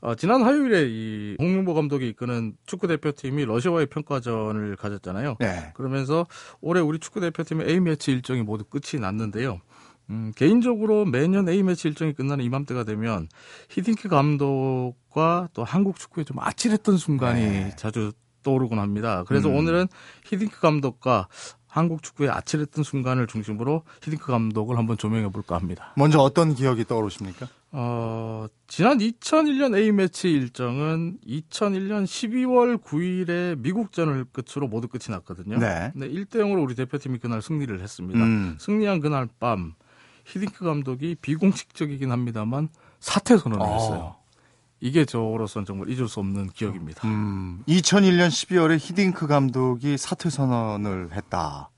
어, 0.00 0.14
지난 0.14 0.42
화요일에 0.42 0.86
이 0.88 1.36
홍명보 1.40 1.74
감독이 1.74 2.08
이끄는 2.08 2.54
축구 2.66 2.86
대표팀이 2.86 3.44
러시아와의 3.44 3.86
평가전을 3.86 4.76
가졌잖아요. 4.76 5.36
네. 5.40 5.70
그러면서 5.74 6.26
올해 6.60 6.80
우리 6.80 6.98
축구 6.98 7.20
대표팀의 7.20 7.68
A 7.68 7.80
매치 7.80 8.12
일정이 8.12 8.42
모두 8.42 8.64
끝이 8.64 9.00
났는데요. 9.00 9.60
음, 10.10 10.32
개인적으로 10.36 11.04
매년 11.04 11.48
A 11.48 11.62
매치 11.62 11.88
일정이 11.88 12.14
끝나는 12.14 12.44
이맘때가 12.44 12.84
되면 12.84 13.28
히딩크 13.70 14.08
감독과 14.08 15.48
또 15.52 15.64
한국 15.64 15.98
축구에 15.98 16.24
좀 16.24 16.38
아찔했던 16.40 16.96
순간이 16.96 17.40
네. 17.42 17.72
자주 17.76 18.12
떠오르곤 18.42 18.78
합니다. 18.78 19.24
그래서 19.26 19.48
음. 19.48 19.56
오늘은 19.56 19.88
히딩크 20.26 20.60
감독과 20.60 21.28
한국 21.66 22.02
축구의 22.02 22.30
아찔했던 22.30 22.82
순간을 22.82 23.26
중심으로 23.26 23.82
히딩크 24.02 24.26
감독을 24.26 24.78
한번 24.78 24.96
조명해 24.96 25.28
볼까 25.30 25.54
합니다. 25.56 25.92
먼저 25.96 26.18
어떤 26.18 26.54
기억이 26.54 26.84
떠오르십니까? 26.84 27.46
어, 27.70 28.46
지난 28.66 28.98
2001년 28.98 29.76
A매치 29.76 30.30
일정은 30.30 31.18
2001년 31.26 32.04
12월 32.04 32.82
9일에 32.82 33.58
미국전을 33.58 34.24
끝으로 34.32 34.66
모두 34.66 34.88
끝이 34.88 35.14
났거든요. 35.14 35.58
네. 35.58 35.90
근데 35.92 36.08
1대 36.08 36.36
0으로 36.36 36.62
우리 36.62 36.74
대표팀이 36.74 37.18
그날 37.18 37.42
승리를 37.42 37.78
했습니다. 37.80 38.18
음. 38.18 38.56
승리한 38.58 39.00
그날 39.00 39.28
밤 39.38 39.74
히딩크 40.24 40.64
감독이 40.64 41.16
비공식적이긴 41.20 42.10
합니다만 42.10 42.68
사퇴 43.00 43.36
선언을 43.36 43.62
어. 43.62 43.72
했어요. 43.74 44.16
이게 44.80 45.04
저로서는 45.04 45.66
정말 45.66 45.88
잊을 45.90 46.08
수 46.08 46.20
없는 46.20 46.48
기억입니다. 46.48 47.06
음, 47.06 47.62
2001년 47.66 48.28
12월에 48.28 48.78
히딩크 48.78 49.26
감독이 49.26 49.96
사퇴 49.96 50.30
선언을 50.30 51.10
했다. 51.12 51.70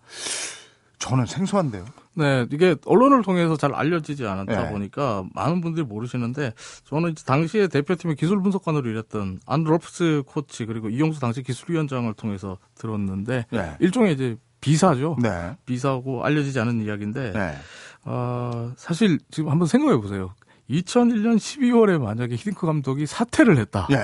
저는 0.98 1.24
생소한데요. 1.26 1.86
네, 2.14 2.46
이게 2.52 2.76
언론을 2.84 3.22
통해서 3.22 3.56
잘 3.56 3.74
알려지지 3.74 4.26
않았다 4.26 4.64
네. 4.64 4.70
보니까 4.70 5.24
많은 5.34 5.62
분들이 5.62 5.84
모르시는데 5.86 6.52
저는 6.84 7.14
당시에 7.24 7.68
대표팀의 7.68 8.16
기술 8.16 8.42
분석관으로 8.42 8.88
일했던 8.90 9.40
안드로프스 9.46 10.24
코치 10.26 10.66
그리고 10.66 10.90
이용수 10.90 11.20
당시 11.20 11.42
기술위원장을 11.42 12.12
통해서 12.14 12.58
들었는데 12.74 13.46
네. 13.50 13.76
일종의 13.80 14.12
이제 14.14 14.36
비사죠. 14.60 15.16
네. 15.22 15.56
비사고 15.64 16.24
알려지지 16.24 16.60
않은 16.60 16.82
이야기인데 16.82 17.32
네. 17.32 17.56
어, 18.04 18.72
사실 18.76 19.18
지금 19.30 19.50
한번 19.50 19.66
생각해 19.66 19.98
보세요. 19.98 20.34
2001년 20.70 21.36
12월에 21.36 22.00
만약에 22.00 22.34
히딩크 22.36 22.66
감독이 22.66 23.06
사퇴를 23.06 23.58
했다. 23.58 23.88
예. 23.90 23.96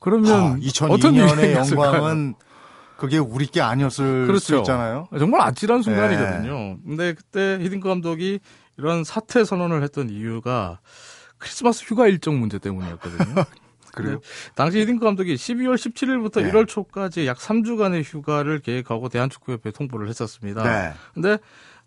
그러면 0.00 0.32
아, 0.32 0.86
어떤 0.88 1.14
일이 1.14 1.24
2002년의 1.24 1.40
생겼을까요? 1.40 1.86
영광은 1.94 2.34
그게 2.96 3.18
우리 3.18 3.46
게 3.46 3.60
아니었을 3.60 4.22
수 4.22 4.26
그렇죠. 4.26 4.56
있잖아요. 4.58 5.08
정말 5.18 5.40
아찔한 5.42 5.78
네. 5.78 5.82
순간이거든요. 5.84 6.78
근데 6.84 7.14
그때 7.14 7.58
히딩크 7.60 7.88
감독이 7.88 8.40
이런 8.76 9.04
사퇴 9.04 9.44
선언을 9.44 9.82
했던 9.82 10.10
이유가 10.10 10.80
크리스마스 11.38 11.84
휴가 11.84 12.08
일정 12.08 12.40
문제 12.40 12.58
때문이었거든요. 12.58 13.44
그래요? 13.94 14.20
네. 14.20 14.52
당시 14.54 14.80
히딩크 14.80 15.04
감독이 15.04 15.34
12월 15.34 15.74
17일부터 15.74 16.42
네. 16.42 16.50
1월 16.50 16.66
초까지 16.68 17.26
약 17.26 17.38
3주간의 17.38 18.02
휴가를 18.04 18.60
계획하고 18.60 19.08
대한축구협회에 19.08 19.72
통보를 19.72 20.08
했었습니다. 20.08 20.62
네. 20.62 20.92
근데 21.14 21.38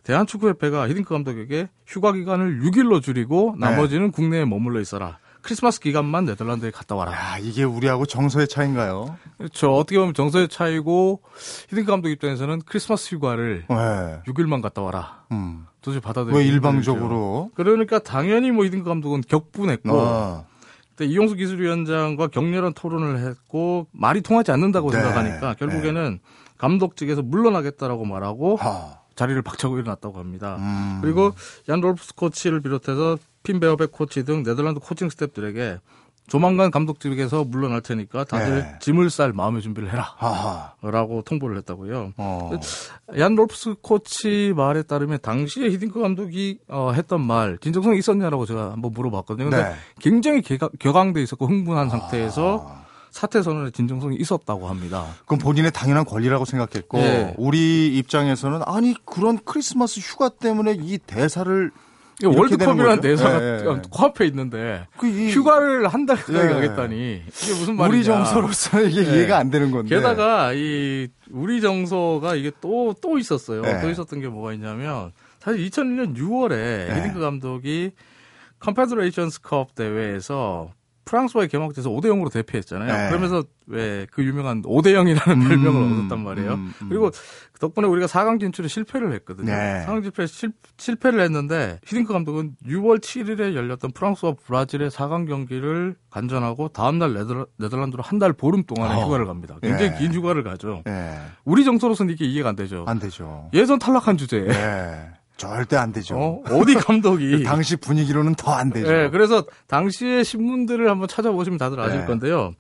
대한축구협회가 0.04 0.88
히딩크 0.90 1.10
감독에게 1.10 1.70
휴가 1.86 2.12
기간을 2.12 2.62
6일로 2.62 3.02
줄이고 3.02 3.56
네. 3.60 3.68
나머지는 3.68 4.12
국내에 4.12 4.46
머물러 4.46 4.80
있어라. 4.80 5.20
크리스마스 5.42 5.80
기간만 5.80 6.26
네덜란드에 6.26 6.70
갔다 6.72 6.96
와라. 6.96 7.14
야, 7.14 7.38
이게 7.40 7.64
우리하고 7.64 8.06
정서의 8.06 8.48
차인가요? 8.48 9.18
그렇죠. 9.38 9.74
어떻게 9.74 9.98
보면 9.98 10.14
정서의 10.14 10.48
차이고 10.50 11.22
히딩크 11.70 11.90
감독 11.90 12.10
입장에서는 12.10 12.62
크리스마스 12.66 13.16
휴가를 13.16 13.66
네. 13.68 14.22
6일만 14.28 14.62
갔다 14.62 14.82
와라. 14.82 15.24
음. 15.32 15.66
도저히 15.82 16.00
받아들이기 16.00 16.38
왜 16.38 16.44
힘들죠. 16.44 16.56
일방적으로? 16.56 17.50
그러니까 17.56 17.98
당연히 17.98 18.52
뭐 18.52 18.66
히딩크 18.66 18.88
감독은 18.88 19.22
격분했고 19.28 19.90
어. 19.92 20.46
그때 20.92 21.06
이용수 21.06 21.36
기술위원장과 21.36 22.28
격렬한 22.28 22.74
토론을 22.74 23.20
했고 23.28 23.88
말이 23.92 24.22
통하지 24.22 24.52
않는다고 24.52 24.92
네. 24.92 24.98
생각하니까 24.98 25.56
결국에는 25.56 26.20
감독직에서 26.60 27.24
물러나겠다라고 27.24 28.06
말하고 28.06 28.58
하. 28.58 29.01
자리를 29.16 29.42
박차고 29.42 29.78
일어났다고 29.78 30.20
합니다. 30.20 30.58
음. 30.60 31.00
그리고 31.02 31.34
얀 31.70 31.82
롤프스 31.82 32.16
코치를 32.16 32.62
비롯해서 32.62 33.18
핀 33.44 33.60
베어백 33.60 33.92
코치 33.92 34.24
등 34.26 34.44
네덜란드 34.44 34.80
코칭 34.80 35.10
스태프들에게 35.10 35.80
조만간 36.28 36.72
감독직에서 36.72 37.44
물러날 37.44 37.82
테니까 37.82 38.24
다들 38.24 38.60
네. 38.60 38.76
짐을 38.80 39.10
쌀 39.10 39.34
마음의 39.34 39.62
준비를 39.62 39.92
해라. 39.92 40.14
하하. 40.16 40.76
라고 40.82 41.24
통보를 41.24 41.58
했다고요. 41.58 42.14
어. 42.16 42.52
얀 43.18 43.36
롤프스 43.36 43.76
코치 43.82 44.54
말에 44.56 44.84
따르면 44.84 45.20
당시에 45.22 45.70
히딩크 45.70 46.00
감독이 46.00 46.60
어, 46.70 46.92
했던 46.94 47.20
말 47.20 47.58
진정성이 47.58 47.98
있었냐라고 48.00 48.46
제가 48.46 48.72
한번 48.72 48.94
물어봤거든요. 48.94 49.50
근데 49.50 49.64
네. 49.64 49.76
굉장히 50.00 50.42
개가, 50.42 50.70
격앙돼 50.80 51.22
있었고 51.22 51.48
흥분한 51.48 51.90
상태에서 51.90 52.81
사퇴 53.12 53.42
선언의 53.42 53.72
진정성이 53.74 54.16
있었다고 54.18 54.68
합니다. 54.68 55.06
그건 55.22 55.38
본인의 55.38 55.72
당연한 55.72 56.06
권리라고 56.06 56.46
생각했고 56.46 56.98
네. 56.98 57.34
우리 57.38 57.96
입장에서는 57.98 58.62
아니 58.66 58.96
그런 59.06 59.38
크리스마스 59.44 60.00
휴가 60.00 60.30
때문에 60.30 60.78
이 60.82 60.98
대사를 60.98 61.72
월드컵이라는? 62.24 63.02
대사가 63.02 63.42
예, 63.44 63.64
예. 63.66 63.82
코앞에 63.90 64.28
있는데 64.28 64.86
그 64.98 65.08
이- 65.08 65.32
휴가를 65.32 65.88
한 65.88 66.06
달 66.06 66.18
가까이 66.18 66.36
예. 66.46 66.50
가겠다니 66.54 67.22
이게 67.28 67.52
무슨 67.54 67.76
말이냐. 67.76 67.88
우리 67.98 68.04
정서로서 68.04 68.82
이게 68.84 69.04
네. 69.04 69.16
이해가 69.18 69.38
안 69.38 69.50
되는 69.50 69.72
건데. 69.72 69.96
게다가 69.96 70.54
이 70.54 71.08
우리 71.32 71.62
정서가 71.62 72.36
이게 72.36 72.52
또또 72.62 73.18
있었어요. 73.18 73.62
네. 73.64 73.82
또 73.82 73.90
있었던 73.90 74.20
게 74.22 74.28
뭐가 74.28 74.54
있냐면 74.54 75.12
사실 75.40 75.68
2001년 75.70 76.16
6월에 76.16 76.50
네. 76.52 76.96
히딩크 76.98 77.20
감독이 77.20 77.92
컨페더레이션스컵 78.60 79.76
대회에서 79.76 80.70
프랑스와의 81.06 81.50
개막전에서 81.50 81.90
5대 81.90 82.06
0으로 82.06 82.32
대패했잖아요. 82.32 82.92
네. 82.96 83.10
그러면서 83.10 83.44
왜 83.68 84.06
그 84.12 84.24
유명한 84.26 84.62
5대 84.64 84.88
0이라는 84.94 85.48
별명을 85.48 85.82
음, 85.82 86.00
얻었단 86.00 86.24
말이에요. 86.24 86.54
음, 86.56 86.74
음. 86.82 86.90
그리고 86.90 87.10
덕분에 87.60 87.88
우리가 87.88 88.08
4강 88.08 88.40
진출에 88.40 88.68
실패를 88.68 89.14
했거든요. 89.14 89.52
네. 89.54 89.86
4강 89.88 90.02
진출에 90.04 90.26
실, 90.28 90.52
실패를 90.78 91.22
했는데 91.22 91.80
히딩크 91.86 92.12
감독은 92.12 92.56
6월 92.66 93.00
7일에 93.00 93.54
열렸던 93.56 93.92
프랑스와 93.92 94.34
브라질의 94.46 94.90
4강 94.90 95.28
경기를 95.28 95.96
관전하고 96.10 96.70
다음 96.70 96.98
날 97.00 97.14
네덜, 97.14 97.46
네덜란드로 97.58 98.04
한 98.04 98.20
달 98.20 98.34
보름 98.34 98.64
동안의 98.66 98.98
어. 98.98 99.06
휴가를 99.06 99.26
갑니다. 99.26 99.56
굉장히 99.64 99.94
예. 99.94 99.98
긴 99.98 100.14
휴가를 100.14 100.44
가죠. 100.44 100.84
예. 100.88 101.16
우리 101.46 101.64
정서로서는 101.64 102.14
이게 102.14 102.26
이해가 102.26 102.50
안 102.50 102.56
되죠. 102.56 102.84
안 102.88 103.00
되죠. 103.00 103.50
예선 103.54 103.80
탈락한 103.80 104.18
주제에 104.18 104.48
예. 104.48 105.10
절대 105.42 105.76
안 105.76 105.92
되죠. 105.92 106.16
어? 106.16 106.44
어디 106.52 106.76
감독이 106.76 107.44
당시 107.44 107.76
분위기로는 107.76 108.36
더 108.36 108.52
안 108.52 108.70
되죠. 108.72 108.92
예, 108.94 109.10
그래서 109.10 109.44
당시의 109.68 110.24
신문들을 110.24 110.90
한번 110.90 111.08
찾아보시면 111.08 111.58
다들 111.58 111.80
아실 111.80 112.00
네. 112.02 112.06
건데요. 112.06 112.54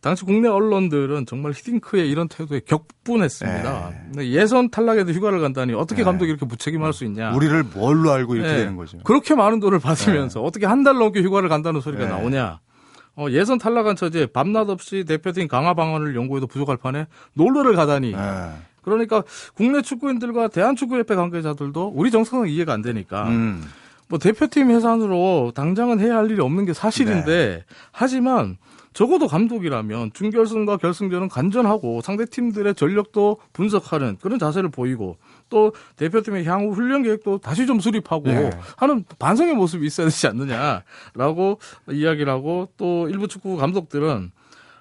당시 0.00 0.24
국내 0.24 0.48
언론들은 0.48 1.26
정말 1.26 1.52
히딩크의 1.52 2.10
이런 2.10 2.26
태도에 2.28 2.60
격분했습니다. 2.66 3.90
네. 4.16 4.30
예선 4.30 4.68
탈락에도 4.70 5.12
휴가를 5.12 5.40
간다니 5.40 5.74
어떻게 5.74 5.98
네. 6.00 6.04
감독이 6.04 6.28
이렇게 6.30 6.44
무책임할 6.44 6.92
수 6.92 7.04
있냐. 7.04 7.32
우리를 7.34 7.62
뭘로 7.74 8.10
알고 8.10 8.34
이렇게 8.34 8.50
예, 8.52 8.56
되는 8.56 8.76
거죠. 8.76 8.98
그렇게 9.04 9.34
많은 9.36 9.60
돈을 9.60 9.78
받으면서 9.78 10.42
어떻게 10.42 10.66
한 10.66 10.82
달 10.82 10.96
넘게 10.98 11.22
휴가를 11.22 11.48
간다는 11.48 11.80
소리가 11.80 12.04
네. 12.06 12.10
나오냐. 12.10 12.58
어, 13.14 13.26
예선 13.30 13.58
탈락한 13.58 13.94
처지에 13.94 14.26
밤낮 14.26 14.68
없이 14.70 15.04
대표팀 15.06 15.46
강화 15.46 15.74
방안을 15.74 16.16
연구해도 16.16 16.46
부족할 16.48 16.78
판에 16.78 17.06
놀러를 17.34 17.76
가다니. 17.76 18.12
예. 18.82 18.90
그러니까 18.90 19.22
국내 19.54 19.82
축구인들과 19.82 20.48
대한축구협회 20.48 21.14
관계자들도 21.14 21.92
우리 21.94 22.10
정서는 22.10 22.48
이해가 22.48 22.72
안 22.72 22.82
되니까 22.82 23.28
음. 23.28 23.64
뭐 24.08 24.18
대표팀 24.18 24.70
해산으로 24.70 25.52
당장은 25.54 26.00
해야 26.00 26.16
할 26.18 26.30
일이 26.30 26.40
없는 26.40 26.66
게 26.66 26.72
사실인데 26.72 27.24
네. 27.24 27.64
하지만 27.92 28.58
적어도 28.92 29.26
감독이라면 29.26 30.12
준결승과 30.12 30.76
결승전은 30.76 31.28
간전하고 31.28 32.02
상대 32.02 32.26
팀들의 32.26 32.74
전력도 32.74 33.38
분석하는 33.52 34.18
그런 34.20 34.38
자세를 34.38 34.68
보이고 34.68 35.16
또 35.48 35.72
대표팀의 35.96 36.44
향후 36.44 36.72
훈련 36.72 37.02
계획도 37.02 37.38
다시 37.38 37.66
좀 37.66 37.80
수립하고 37.80 38.24
네. 38.24 38.50
하는 38.76 39.04
반성의 39.18 39.54
모습이 39.54 39.86
있어야 39.86 40.08
되지 40.08 40.26
않느냐라고 40.26 41.58
이야기를 41.90 42.30
하고 42.30 42.68
또 42.76 43.08
일부 43.08 43.28
축구 43.28 43.56
감독들은 43.56 44.30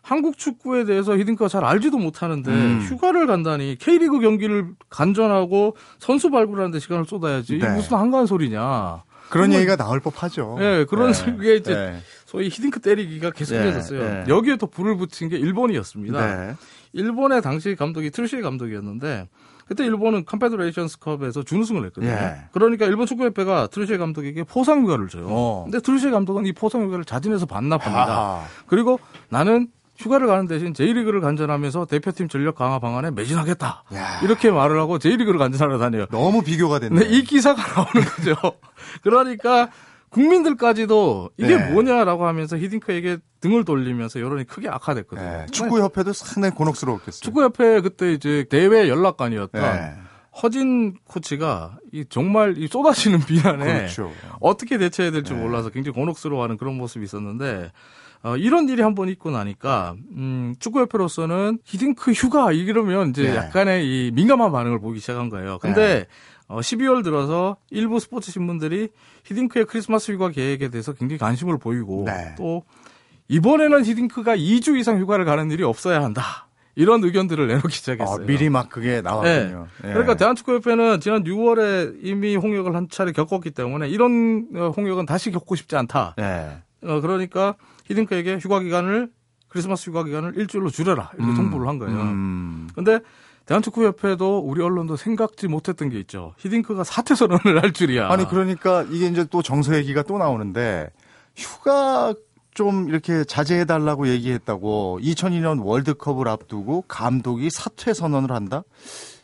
한국 0.01 0.37
축구에 0.37 0.85
대해서 0.85 1.17
히딩크가 1.17 1.47
잘 1.47 1.63
알지도 1.63 1.97
못하는데 1.97 2.51
음. 2.51 2.81
휴가를 2.81 3.27
간다니 3.27 3.77
K리그 3.79 4.19
경기를 4.19 4.69
간전하고 4.89 5.75
선수 5.99 6.29
발굴하는 6.29 6.71
데 6.71 6.79
시간을 6.79 7.05
쏟아야지 7.05 7.59
네. 7.59 7.69
무슨 7.69 7.97
한가한 7.97 8.25
소리냐. 8.25 9.03
그런 9.29 9.53
얘기가 9.53 9.77
나올 9.77 10.01
법하죠. 10.01 10.57
예, 10.59 10.85
그런 10.89 11.13
예. 11.13 11.37
게 11.41 11.55
이제 11.55 11.73
예. 11.73 11.95
소위 12.25 12.49
히딩크 12.49 12.81
때리기가 12.81 13.31
계속 13.31 13.55
예, 13.55 13.63
이어졌어요. 13.63 14.01
예. 14.01 14.25
여기에 14.27 14.57
또 14.57 14.67
불을 14.67 14.97
붙인 14.97 15.29
게 15.29 15.37
일본이었습니다. 15.37 16.35
네. 16.47 16.55
일본의 16.91 17.41
당시 17.41 17.75
감독이 17.75 18.11
트루시에 18.11 18.41
감독이었는데 18.41 19.29
그때 19.67 19.85
일본은 19.85 20.25
컨페더레이션스컵에서 20.25 21.43
준우승을 21.43 21.85
했거든요. 21.85 22.11
예. 22.11 22.43
그러니까 22.51 22.85
일본 22.85 23.05
축구협회가 23.05 23.67
트루시에 23.67 23.97
감독에게 23.97 24.43
포상휴가를 24.43 25.07
줘요. 25.07 25.27
어. 25.29 25.63
근데 25.63 25.79
트루시에 25.79 26.11
감독은 26.11 26.45
이 26.45 26.51
포상휴가를 26.51 27.05
자진해서 27.05 27.45
반납합니다. 27.45 28.03
아하. 28.03 28.43
그리고 28.67 28.99
나는 29.29 29.69
휴가를 30.01 30.27
가는 30.27 30.47
대신 30.47 30.73
J리그를 30.73 31.21
관전하면서 31.21 31.85
대표팀 31.85 32.27
전력 32.27 32.55
강화 32.55 32.79
방안에 32.79 33.11
매진하겠다. 33.11 33.83
야. 33.93 34.19
이렇게 34.23 34.49
말을 34.49 34.79
하고 34.79 34.97
J리그를 34.97 35.37
관전하러 35.37 35.77
다녀요. 35.77 36.07
너무 36.11 36.41
비교가 36.41 36.79
됐네. 36.79 36.99
근데 36.99 37.15
이 37.15 37.23
기사가 37.23 37.61
나오는 37.61 38.07
거죠. 38.07 38.35
그러니까 39.03 39.69
국민들까지도 40.09 41.29
이게 41.37 41.55
네. 41.55 41.71
뭐냐라고 41.71 42.27
하면서 42.27 42.57
히딩크에게 42.57 43.17
등을 43.39 43.63
돌리면서 43.63 44.19
여론이 44.19 44.45
크게 44.45 44.67
악화됐거든요. 44.69 45.25
예. 45.25 45.45
축구협회도 45.51 46.13
상당히 46.13 46.53
곤혹스러웠겠어요. 46.55 47.21
축구협회 47.21 47.81
그때 47.81 48.11
이제 48.11 48.45
대회 48.49 48.89
연락관이었던 48.89 49.63
예. 49.63 49.93
허진 50.41 50.95
코치가 51.05 51.77
이 51.91 52.05
정말 52.09 52.57
이 52.57 52.67
쏟아지는 52.67 53.19
비난에 53.19 53.65
그렇죠. 53.65 54.11
어떻게 54.39 54.77
대처해야 54.77 55.11
될지 55.11 55.33
네. 55.33 55.39
몰라서 55.39 55.69
굉장히 55.69 55.95
곤혹스러워하는 55.95 56.57
그런 56.57 56.75
모습이 56.75 57.03
있었는데 57.03 57.71
어, 58.23 58.37
이런 58.37 58.69
일이 58.69 58.81
한 58.81 58.93
번 58.93 59.09
있고 59.09 59.31
나니까 59.31 59.95
음, 60.15 60.53
축구협회로서는 60.59 61.59
히딩크 61.65 62.11
휴가 62.11 62.51
이러면 62.51 63.09
이제 63.09 63.23
네. 63.23 63.35
약간의 63.35 63.85
이 63.85 64.11
민감한 64.11 64.51
반응을 64.51 64.79
보기 64.79 64.99
시작한 64.99 65.29
거예요. 65.29 65.57
근데 65.59 66.05
어, 66.47 66.59
12월 66.59 67.03
들어서 67.03 67.57
일부 67.71 67.99
스포츠 67.99 68.31
신문들이 68.31 68.89
히딩크의 69.25 69.65
크리스마스 69.65 70.11
휴가 70.11 70.29
계획에 70.29 70.69
대해서 70.69 70.93
굉장히 70.93 71.17
관심을 71.17 71.57
보이고 71.57 72.03
네. 72.05 72.35
또 72.37 72.63
이번에는 73.29 73.85
히딩크가 73.85 74.35
2주 74.35 74.77
이상 74.77 74.99
휴가를 74.99 75.25
가는 75.25 75.49
일이 75.49 75.63
없어야 75.63 76.03
한다. 76.03 76.47
이런 76.75 77.03
의견들을 77.03 77.47
내놓기 77.47 77.73
시작했어요. 77.75 78.23
아, 78.23 78.25
미리 78.25 78.49
막 78.49 78.69
그게 78.69 79.01
나왔군요. 79.01 79.67
예. 79.83 79.87
그러니까 79.89 80.15
대한축구협회는 80.15 80.99
지난 81.01 81.23
6월에 81.23 81.97
이미 82.01 82.35
홍역을 82.35 82.75
한 82.75 82.87
차례 82.89 83.11
겪었기 83.11 83.51
때문에 83.51 83.89
이런 83.89 84.47
어, 84.55 84.69
홍역은 84.75 85.05
다시 85.05 85.31
겪고 85.31 85.55
싶지 85.55 85.75
않다. 85.75 86.15
예. 86.19 86.61
어, 86.83 87.01
그러니까 87.01 87.55
히딩크에게 87.85 88.37
휴가 88.37 88.59
기간을 88.59 89.11
크리스마스 89.47 89.89
휴가 89.89 90.03
기간을 90.03 90.37
일주일로 90.37 90.69
줄여라 90.69 91.11
이렇게 91.17 91.31
음, 91.31 91.35
통보를 91.35 91.67
한 91.67 91.77
거예요. 91.77 91.99
음. 91.99 92.69
근데 92.73 92.99
대한축구협회도 93.45 94.39
우리 94.39 94.61
언론도 94.61 94.95
생각지 94.95 95.47
못했던 95.47 95.89
게 95.89 95.99
있죠. 95.99 96.33
히딩크가 96.37 96.83
사퇴 96.83 97.15
선언을 97.15 97.61
할 97.61 97.73
줄이야. 97.73 98.09
아니 98.09 98.27
그러니까 98.27 98.83
이게 98.89 99.07
이제 99.07 99.25
또 99.29 99.41
정서 99.41 99.75
얘기가 99.75 100.03
또 100.03 100.17
나오는데 100.17 100.89
휴가 101.35 102.13
좀 102.53 102.89
이렇게 102.89 103.23
자제해 103.23 103.65
달라고 103.65 104.07
얘기했다고 104.09 104.99
2002년 105.01 105.63
월드컵을 105.63 106.27
앞두고 106.27 106.83
감독이 106.87 107.49
사퇴 107.49 107.93
선언을 107.93 108.31
한다? 108.31 108.63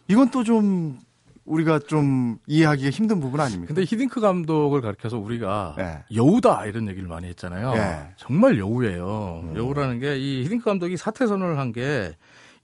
이건 0.08 0.30
또 0.32 0.44
좀 0.44 1.00
우리가 1.48 1.80
좀 1.80 2.38
이해하기가 2.46 2.90
힘든 2.92 3.20
부분 3.20 3.40
아닙니까? 3.40 3.68
근데 3.74 3.82
히딩크 3.82 4.20
감독을 4.22 4.82
가르쳐서 4.82 5.18
우리가 5.18 5.76
네. 5.78 6.04
여우다 6.14 6.66
이런 6.66 6.88
얘기를 6.90 7.08
많이 7.08 7.28
했잖아요. 7.30 7.74
네. 7.74 8.10
정말 8.18 8.60
여우예요. 8.60 9.54
여우라는 9.56 10.00
게 10.00 10.18
이 10.18 10.44
히딩크 10.44 10.66
감독이 10.66 10.98
사퇴 10.98 11.26
선언을 11.26 11.58
한 11.58 11.72
게 11.72 12.12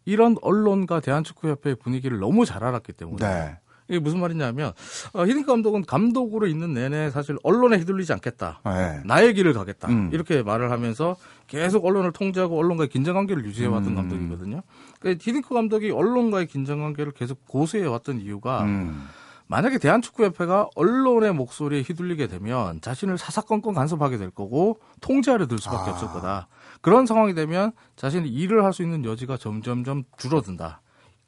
이런 0.06 0.36
언론과 0.42 1.00
대한축구협회의 1.00 1.76
분위기를 1.78 2.20
너무 2.20 2.46
잘 2.46 2.64
알았기 2.66 2.92
때문에 2.94 3.26
네. 3.26 3.58
이게 3.88 4.00
무슨 4.00 4.20
말이냐면 4.20 4.72
어, 5.14 5.26
히딩크 5.26 5.46
감독은 5.46 5.86
감독으로 5.86 6.48
있는 6.48 6.74
내내 6.74 7.10
사실 7.12 7.38
언론에 7.44 7.78
휘둘리지 7.78 8.14
않겠다. 8.14 8.62
네. 8.66 9.02
나의 9.06 9.34
길을 9.34 9.54
가겠다. 9.54 9.90
음. 9.90 10.10
이렇게 10.14 10.44
말을 10.44 10.72
하면서 10.72 11.16
계속 11.48 11.86
언론을 11.86 12.12
통제하고 12.12 12.58
언론과의 12.58 12.90
긴장 12.90 13.16
관계를 13.16 13.46
유지해 13.46 13.68
왔던 13.68 13.92
음. 13.92 13.96
감독이거든요. 13.96 14.62
그러니까 15.00 15.22
히딩크 15.24 15.54
감독이 15.54 15.92
언론과의 15.92 16.48
긴장 16.48 16.80
관계를 16.82 17.12
계속 17.12 17.46
고수해 17.48 17.86
왔던 17.86 18.22
이유가 18.22 18.64
음. 18.64 19.08
만약에 19.48 19.78
대한축구협회가 19.78 20.70
언론의 20.76 21.34
목소리에 21.34 21.82
휘둘리게 21.82 22.28
되면 22.28 22.80
자신을 22.82 23.18
사사건건 23.18 23.74
간섭하게 23.74 24.18
될 24.18 24.32
거고 24.32 24.80
통제하려 25.02 25.48
들 25.48 25.60
수밖에 25.60 25.92
아. 25.92 25.94
없을 25.94 26.08
거다. 26.08 26.48
그런 26.82 27.06
상황이 27.06 27.34
되면 27.34 27.74
자신이 27.96 28.28
일을 28.30 28.64
할 28.64 28.74
수 28.74 28.82
있는 28.82 29.06
여지가 29.06 29.38
점점점 29.38 30.06
줄어든다. 30.18 30.82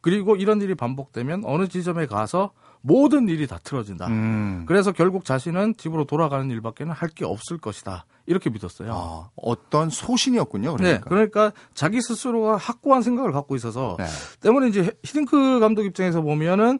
그리고 0.05 0.35
이런 0.35 0.61
일이 0.61 0.75
반복되면 0.75 1.41
어느 1.45 1.67
지점에 1.67 2.05
가서 2.05 2.51
모든 2.81 3.27
일이 3.27 3.47
다 3.47 3.57
틀어진다. 3.63 4.05
음. 4.05 4.65
그래서 4.67 4.91
결국 4.91 5.25
자신은 5.25 5.77
집으로 5.77 6.05
돌아가는 6.05 6.47
일밖에는 6.51 6.93
할 6.93 7.09
게 7.09 7.25
없을 7.25 7.57
것이다. 7.57 8.05
이렇게 8.27 8.51
믿었어요. 8.51 8.91
아, 8.93 9.29
어떤 9.35 9.89
소신이었군요. 9.89 10.75
네, 10.77 10.99
그러니까. 10.99 11.09
그러니까 11.09 11.51
자기 11.73 12.01
스스로가 12.03 12.55
확고한 12.57 13.01
생각을 13.01 13.31
갖고 13.31 13.55
있어서 13.55 13.95
네. 13.97 14.05
때문에 14.41 14.67
이제 14.67 14.91
히딩크 15.03 15.59
감독 15.59 15.83
입장에서 15.85 16.21
보면은 16.21 16.77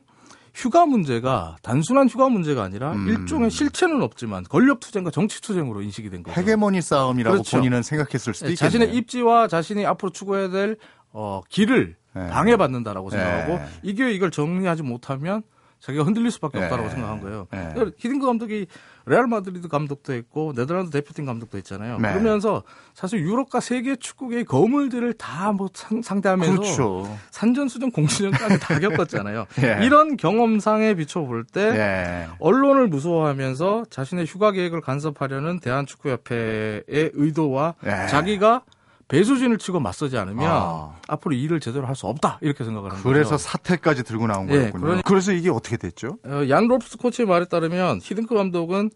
휴가 0.54 0.86
문제가 0.86 1.56
단순한 1.64 2.08
휴가 2.08 2.30
문제가 2.30 2.62
아니라 2.62 2.92
음. 2.92 3.08
일종의 3.08 3.50
실체는 3.50 4.04
없지만 4.04 4.44
권력 4.44 4.80
투쟁과 4.82 5.10
정치 5.10 5.42
투쟁으로 5.42 5.82
인식이 5.82 6.12
된 6.12 6.22
거죠. 6.22 6.40
헤게모니 6.40 6.80
싸움이라고 6.84 7.38
그렇죠. 7.38 7.58
본인은 7.58 7.82
생각했을 7.82 8.36
수도 8.36 8.46
네, 8.46 8.54
있겠네요. 8.54 8.70
자신의 8.70 8.96
입지와 8.96 9.48
자신이 9.48 9.84
앞으로 9.84 10.12
추구해야 10.12 10.50
될 10.50 10.78
어, 11.12 11.42
길을 11.50 11.88
네. 11.88 12.05
방해받는다라고 12.16 13.10
생각하고 13.10 13.58
네. 13.58 13.66
이게 13.84 14.12
이걸 14.12 14.32
정리하지 14.32 14.84
못하면 14.84 15.44
자기가 15.82 16.04
흔들릴 16.04 16.32
수밖에 16.32 16.58
네. 16.60 16.66
없다고 16.66 16.90
생각한 16.90 17.22
거예요. 17.22 17.48
네. 17.52 17.70
그러니까 17.74 17.96
히딩크 18.00 18.26
감독이 18.26 18.66
레알 19.06 19.28
마드리드 19.28 19.68
감독도 19.68 20.14
했고 20.14 20.52
네덜란드 20.56 20.90
대표팀 20.90 21.26
감독도 21.26 21.60
했잖아요. 21.60 22.00
네. 22.00 22.10
그러면서 22.12 22.64
사실 22.96 23.20
유럽과 23.20 23.60
세계 23.60 23.96
축구계의 23.96 24.46
거물들을 24.46 25.14
다 25.14 25.52
뭐 25.52 25.70
상대하면서 26.02 26.54
그렇죠. 26.56 27.18
산전수전 27.30 27.92
공중전까지 27.92 28.60
다 28.62 28.80
겪었잖아요. 28.80 29.46
예. 29.62 29.86
이런 29.86 30.18
경험상에 30.18 30.96
비춰볼 30.96 31.44
때 31.44 31.62
예. 31.62 32.28
언론을 32.40 32.88
무서워하면서 32.88 33.86
자신의 33.92 34.26
휴가 34.26 34.52
계획을 34.52 34.82
간섭하려는 34.82 35.60
대한축구협회의 35.60 36.84
의도와 37.14 37.76
예. 37.86 38.08
자기가 38.08 38.64
배수진을 39.08 39.58
치고 39.60 39.80
맞서지 39.80 40.18
않으면 40.18 40.46
아. 40.50 40.96
앞으로 41.08 41.36
일을 41.36 41.60
제대로 41.60 41.86
할 41.88 41.96
수 41.96 42.08
없다 42.08 42.40
이렇게 42.42 42.64
생각을 42.64 42.92
하는 42.92 43.04
그래서 43.04 43.32
거죠. 43.32 43.44
사태까지 43.44 44.04
들고 44.04 44.28
나온 44.28 44.50
예, 44.50 44.58
거였군요. 44.72 44.84
그러니- 44.86 45.04
그래서 45.06 45.32
이게 45.32 45.50
어떻게 45.50 45.78
됐죠? 45.78 46.18
어, 46.26 46.42
얀 46.50 46.68
롤프스 46.68 46.98
코치의 46.98 47.28
말에 47.28 47.46
따르면 47.46 48.00
히딩크 48.02 48.34
감독은 48.36 48.90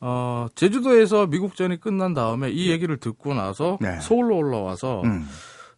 어, 0.00 0.46
제주도에서 0.56 1.26
미국전이 1.28 1.78
끝난 1.80 2.12
다음에 2.14 2.50
이 2.50 2.70
얘기를 2.70 2.96
듣고 2.96 3.34
나서 3.34 3.78
네. 3.80 4.00
서울로 4.00 4.36
올라와서 4.36 5.02
음. 5.04 5.28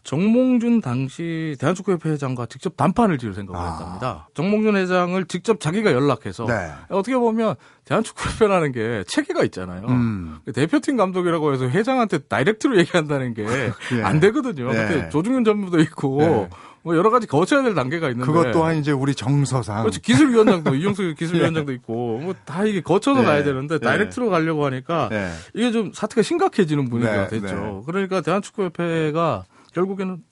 정몽준 0.05 0.83
당시 0.83 1.57
대한축구협회 1.59 2.11
회장과 2.11 2.47
직접 2.47 2.77
단판을 2.77 3.19
지을 3.19 3.35
생각을 3.35 3.59
아. 3.59 3.73
했답니다. 3.73 4.29
정몽준 4.35 4.77
회장을 4.77 5.25
직접 5.27 5.59
자기가 5.61 5.93
연락해서 5.93 6.45
네. 6.47 6.71
어떻게 6.90 7.17
보면 7.17 7.55
대한축구협회라는 7.87 8.73
게 8.73 9.05
체계가 9.09 9.45
있잖아요. 9.45 9.87
음. 9.88 10.38
그 10.45 10.53
대표팀 10.53 10.97
감독이라고 10.97 11.53
해서 11.55 11.69
회장한테 11.69 12.19
다이렉트로 12.19 12.79
얘기한다는 12.79 13.35
게 13.35 13.45
안 14.05 14.17
예. 14.17 14.21
되거든요. 14.21 14.71
네. 14.73 14.87
그때 14.88 15.09
조중현 15.09 15.45
전무도 15.45 15.81
있고 15.81 16.19
네. 16.19 16.49
뭐 16.83 16.95
여러 16.99 17.09
가지 17.09 17.27
거쳐야 17.27 17.62
될 17.62 17.75
단계가 17.75 18.11
있는데 18.11 18.31
그것 18.31 18.53
또한 18.53 18.77
이제 18.77 18.93
우리 18.93 19.14
정서상 19.14 19.85
그렇지 19.85 20.03
기술위원장도 20.03 20.75
이용수 20.75 21.14
기술위원장도 21.19 21.73
있고 21.81 22.19
뭐 22.19 22.35
다 22.45 22.64
이게 22.67 22.83
거쳐서 22.83 23.21
네. 23.23 23.27
가야 23.27 23.43
되는데 23.43 23.79
네. 23.79 23.87
다이렉트로 23.87 24.29
가려고 24.29 24.67
하니까 24.67 25.09
네. 25.11 25.31
이게 25.55 25.73
좀 25.73 25.93
사태가 25.95 26.21
심각해지는 26.21 26.90
분위기가 26.90 27.29
네, 27.29 27.40
됐죠. 27.40 27.55
네. 27.57 27.83
그러니까 27.87 28.21
대한축구협회가 28.21 29.45
결국에는 29.74 30.22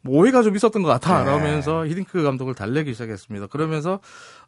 뭐 0.00 0.18
오해가 0.20 0.42
좀 0.42 0.54
있었던 0.56 0.82
것 0.82 0.88
같아. 0.88 1.24
네. 1.24 1.30
라면서 1.30 1.86
히딩크 1.86 2.22
감독을 2.22 2.54
달래기 2.54 2.92
시작했습니다. 2.92 3.48
그러면서 3.48 4.00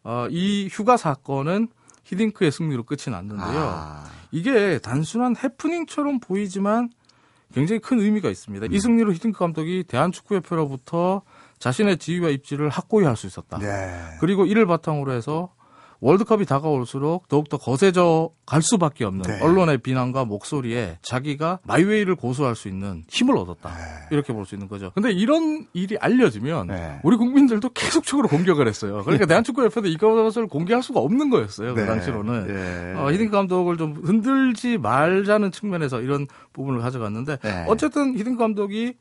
어, 0.04 0.26
이 0.30 0.68
휴가 0.70 0.96
사건은 0.96 1.68
히딩크의 2.04 2.50
승리로 2.50 2.84
끝이 2.84 3.10
났는데요. 3.14 3.46
아. 3.48 4.04
이게 4.32 4.78
단순한 4.78 5.36
해프닝처럼 5.36 6.20
보이지만 6.20 6.90
굉장히 7.52 7.80
큰 7.80 8.00
의미가 8.00 8.28
있습니다. 8.30 8.66
음. 8.66 8.72
이 8.72 8.80
승리로 8.80 9.12
히딩크 9.12 9.38
감독이 9.38 9.84
대한축구협회로부터 9.88 11.22
자신의 11.58 11.98
지위와 11.98 12.30
입지를 12.30 12.68
확고히 12.68 13.04
할 13.04 13.16
수 13.16 13.26
있었다. 13.26 13.58
네. 13.58 14.16
그리고 14.20 14.46
이를 14.46 14.66
바탕으로 14.66 15.12
해서 15.12 15.52
월드컵이 16.00 16.46
다가올수록 16.46 17.28
더욱더 17.28 17.58
거세져 17.58 18.30
갈 18.46 18.62
수밖에 18.62 19.04
없는 19.04 19.22
네. 19.22 19.40
언론의 19.42 19.78
비난과 19.78 20.24
목소리에 20.24 20.98
자기가 21.02 21.58
my 21.64 21.75
way를 21.75 22.14
고수할 22.16 22.56
수 22.56 22.68
있는 22.68 23.04
힘을 23.08 23.36
얻었다. 23.36 23.70
이렇게 24.10 24.32
볼 24.32 24.44
수 24.46 24.54
있는 24.54 24.66
거죠. 24.68 24.90
근데 24.94 25.12
이런 25.12 25.66
일이 25.74 25.96
알려지면 25.98 26.68
네. 26.68 26.98
우리 27.02 27.16
국민들도 27.16 27.68
계속적으로 27.70 28.28
공격을 28.28 28.66
했어요. 28.66 29.02
그러니까 29.04 29.26
대한축구협회도 29.26 29.88
이것을 29.88 30.46
공개할 30.48 30.82
수가 30.82 31.00
없는 31.00 31.28
거였어요. 31.30 31.74
그 31.74 31.80
네. 31.80 31.86
당시로는. 31.86 32.46
예. 32.48 32.98
어, 32.98 33.12
히딩크 33.12 33.30
감독을 33.30 33.76
좀 33.76 33.94
흔들지 34.02 34.78
말자는 34.78 35.52
측면에서 35.52 36.00
이런 36.00 36.26
부분을 36.54 36.80
가져갔는데 36.80 37.36
네. 37.42 37.64
어쨌든 37.68 38.14
히딩크 38.18 38.38
감독이 38.38 38.94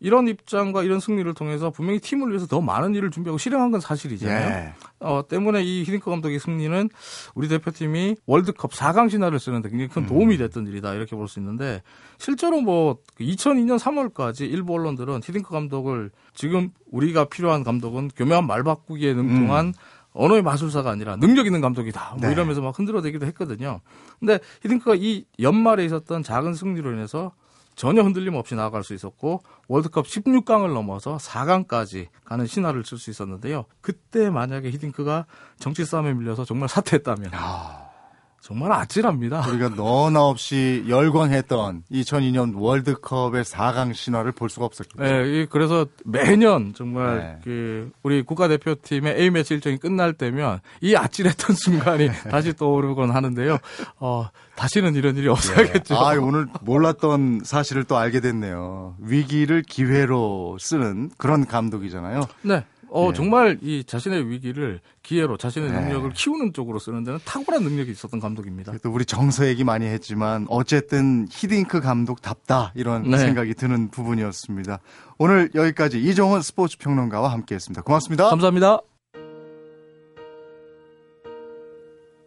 이런 0.00 0.28
입장과 0.28 0.82
이런 0.82 0.98
승리를 0.98 1.32
통해서 1.34 1.70
분명히 1.70 2.00
팀을 2.00 2.30
위해서 2.30 2.46
더 2.46 2.60
많은 2.60 2.94
일을 2.94 3.10
준비하고 3.10 3.36
실행한 3.38 3.70
건 3.70 3.80
사실이잖아요. 3.80 4.48
예. 4.48 4.72
어, 5.00 5.22
때문에 5.28 5.62
이 5.62 5.80
히딩크 5.80 6.10
감독의 6.10 6.38
승리는 6.40 6.88
우리 7.34 7.48
대표팀이 7.48 8.16
월드컵 8.26 8.72
4강 8.72 9.10
신화를 9.10 9.38
쓰는데 9.38 9.68
굉장히 9.68 9.88
큰 9.88 10.06
도움이 10.06 10.36
됐던 10.38 10.66
일이다 10.66 10.94
이렇게 10.94 11.14
볼 11.16 11.28
수 11.28 11.38
있는데 11.38 11.82
실제로 12.18 12.60
뭐 12.60 12.98
2002년 13.20 13.78
3월까지 13.78 14.40
일부 14.50 14.74
언론들은 14.74 15.20
히딩크 15.22 15.50
감독을 15.50 16.10
지금 16.34 16.70
우리가 16.90 17.26
필요한 17.26 17.62
감독은 17.62 18.08
교묘한 18.16 18.46
말 18.46 18.64
바꾸기에 18.64 19.14
능통한 19.14 19.74
언어의 20.12 20.42
마술사가 20.42 20.90
아니라 20.90 21.14
능력 21.16 21.46
있는 21.46 21.60
감독이다. 21.60 22.14
뭐 22.18 22.26
네. 22.26 22.32
이러면서 22.32 22.60
막 22.62 22.76
흔들어대기도 22.76 23.26
했거든요. 23.26 23.80
근데 24.18 24.40
히딩크가 24.62 24.96
이 24.96 25.24
연말에 25.38 25.84
있었던 25.84 26.22
작은 26.24 26.54
승리로 26.54 26.92
인해서 26.92 27.30
전혀 27.80 28.02
흔들림 28.02 28.34
없이 28.34 28.54
나아갈 28.54 28.84
수 28.84 28.92
있었고 28.92 29.40
월드컵 29.66 30.04
16강을 30.04 30.74
넘어서 30.74 31.16
4강까지 31.16 32.08
가는 32.26 32.46
신화를 32.46 32.84
쓸 32.84 32.98
수 32.98 33.08
있었는데요. 33.08 33.64
그때 33.80 34.28
만약에 34.28 34.70
히딩크가 34.70 35.24
정치 35.58 35.86
싸움에 35.86 36.12
밀려서 36.12 36.44
정말 36.44 36.68
사퇴했다면 36.68 37.30
정말 38.42 38.72
아찔합니다. 38.72 39.46
우리가 39.48 39.68
너나 39.76 40.22
없이 40.22 40.84
열광했던 40.88 41.84
2002년 41.92 42.52
월드컵의 42.56 43.44
4강 43.44 43.92
신화를 43.94 44.32
볼 44.32 44.48
수가 44.48 44.64
없었겠죠. 44.66 45.02
네, 45.02 45.42
이- 45.42 45.46
그래서 45.50 45.86
매년 46.04 46.72
정말 46.74 47.18
네. 47.18 47.38
그 47.44 47.90
우리 48.02 48.22
국가대표팀의 48.22 49.20
A 49.20 49.30
매치 49.30 49.52
일정이 49.54 49.76
끝날 49.76 50.14
때면 50.14 50.60
이 50.80 50.96
아찔했던 50.96 51.54
순간이 51.94 52.08
다시 52.30 52.54
떠오르곤 52.54 53.10
하는데요. 53.10 53.58
어, 53.98 54.28
다시는 54.56 54.94
이런 54.94 55.16
일이 55.16 55.28
없어야겠죠. 55.28 55.94
아, 55.96 56.14
오늘 56.18 56.46
몰랐던 56.62 57.42
사실을 57.44 57.84
또 57.84 57.98
알게 57.98 58.20
됐네요. 58.20 58.96
위기를 59.00 59.62
기회로 59.62 60.56
쓰는 60.58 61.10
그런 61.18 61.46
감독이잖아요. 61.46 62.26
네. 62.42 62.64
어, 62.92 63.08
예. 63.08 63.12
정말 63.14 63.58
이 63.62 63.84
자신의 63.84 64.28
위기를 64.28 64.80
기회로 65.02 65.36
자신의 65.36 65.70
네. 65.70 65.80
능력을 65.80 66.10
키우는 66.10 66.52
쪽으로 66.52 66.78
쓰는 66.78 67.04
데는 67.04 67.20
탁월한 67.24 67.62
능력이 67.62 67.90
있었던 67.92 68.20
감독입니다. 68.20 68.72
또 68.82 68.90
우리 68.90 69.04
정서 69.04 69.46
얘기 69.46 69.64
많이 69.64 69.86
했지만 69.86 70.46
어쨌든 70.48 71.26
히딩크 71.30 71.80
감독답다 71.80 72.72
이런 72.74 73.08
네. 73.08 73.18
생각이 73.18 73.54
드는 73.54 73.90
부분이었습니다. 73.90 74.80
오늘 75.18 75.50
여기까지 75.54 76.02
이종훈 76.02 76.42
스포츠 76.42 76.78
평론가와 76.78 77.30
함께 77.30 77.54
했습니다. 77.54 77.82
고맙습니다. 77.82 78.28
감사합니다. 78.30 78.80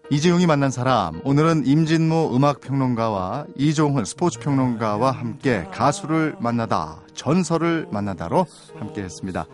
이재용이 0.09 0.45
만난 0.45 0.69
사람 0.69 1.21
오늘은 1.23 1.65
임진모 1.65 2.35
음악 2.35 2.61
평론가와 2.61 3.47
이종훈 3.55 4.05
스포츠 4.05 4.39
평론가와 4.39 5.11
함께 5.11 5.65
가수를 5.71 6.35
만나다 6.39 7.01
전설을 7.15 7.87
만나다로 7.89 8.45
함께 8.75 9.01
했습니다. 9.01 9.47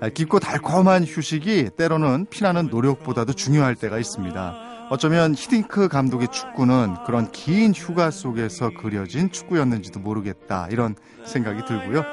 아, 0.00 0.08
깊고 0.08 0.38
달콤한 0.38 1.04
휴식이 1.04 1.70
때로는 1.76 2.26
피나는 2.30 2.68
노력보다도 2.68 3.32
중요할 3.32 3.74
때가 3.74 3.98
있습니다. 3.98 4.68
어쩌면 4.90 5.34
히딩크 5.34 5.88
감독의 5.88 6.28
축구는 6.28 6.96
그런 7.04 7.30
긴 7.30 7.74
휴가 7.74 8.10
속에서 8.10 8.70
그려진 8.70 9.30
축구였는지도 9.30 10.00
모르겠다 10.00 10.68
이런 10.70 10.94
생각이 11.26 11.64
들고요. 11.66 12.04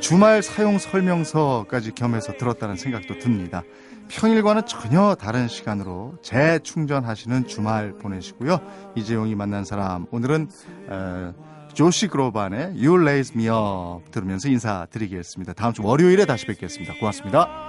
주말 0.00 0.42
사용 0.42 0.78
설명서까지 0.78 1.92
겸해서 1.92 2.36
들었다는 2.36 2.76
생각도 2.76 3.18
듭니다. 3.18 3.62
평일과는 4.08 4.66
전혀 4.66 5.14
다른 5.14 5.48
시간으로 5.48 6.16
재충전하시는 6.22 7.46
주말 7.46 7.92
보내시고요. 7.92 8.60
이재용이 8.96 9.34
만난 9.34 9.64
사람 9.64 10.06
오늘은 10.10 10.50
어, 10.88 11.34
조시 11.74 12.08
그로반의 12.08 12.74
You 12.84 13.00
Raise 13.00 13.34
Me 13.34 13.48
Up 13.48 14.10
들으면서 14.10 14.48
인사드리겠습니다. 14.48 15.52
다음 15.52 15.72
주 15.72 15.82
월요일에 15.84 16.24
다시 16.24 16.46
뵙겠습니다. 16.46 16.94
고맙습니다. 16.94 17.67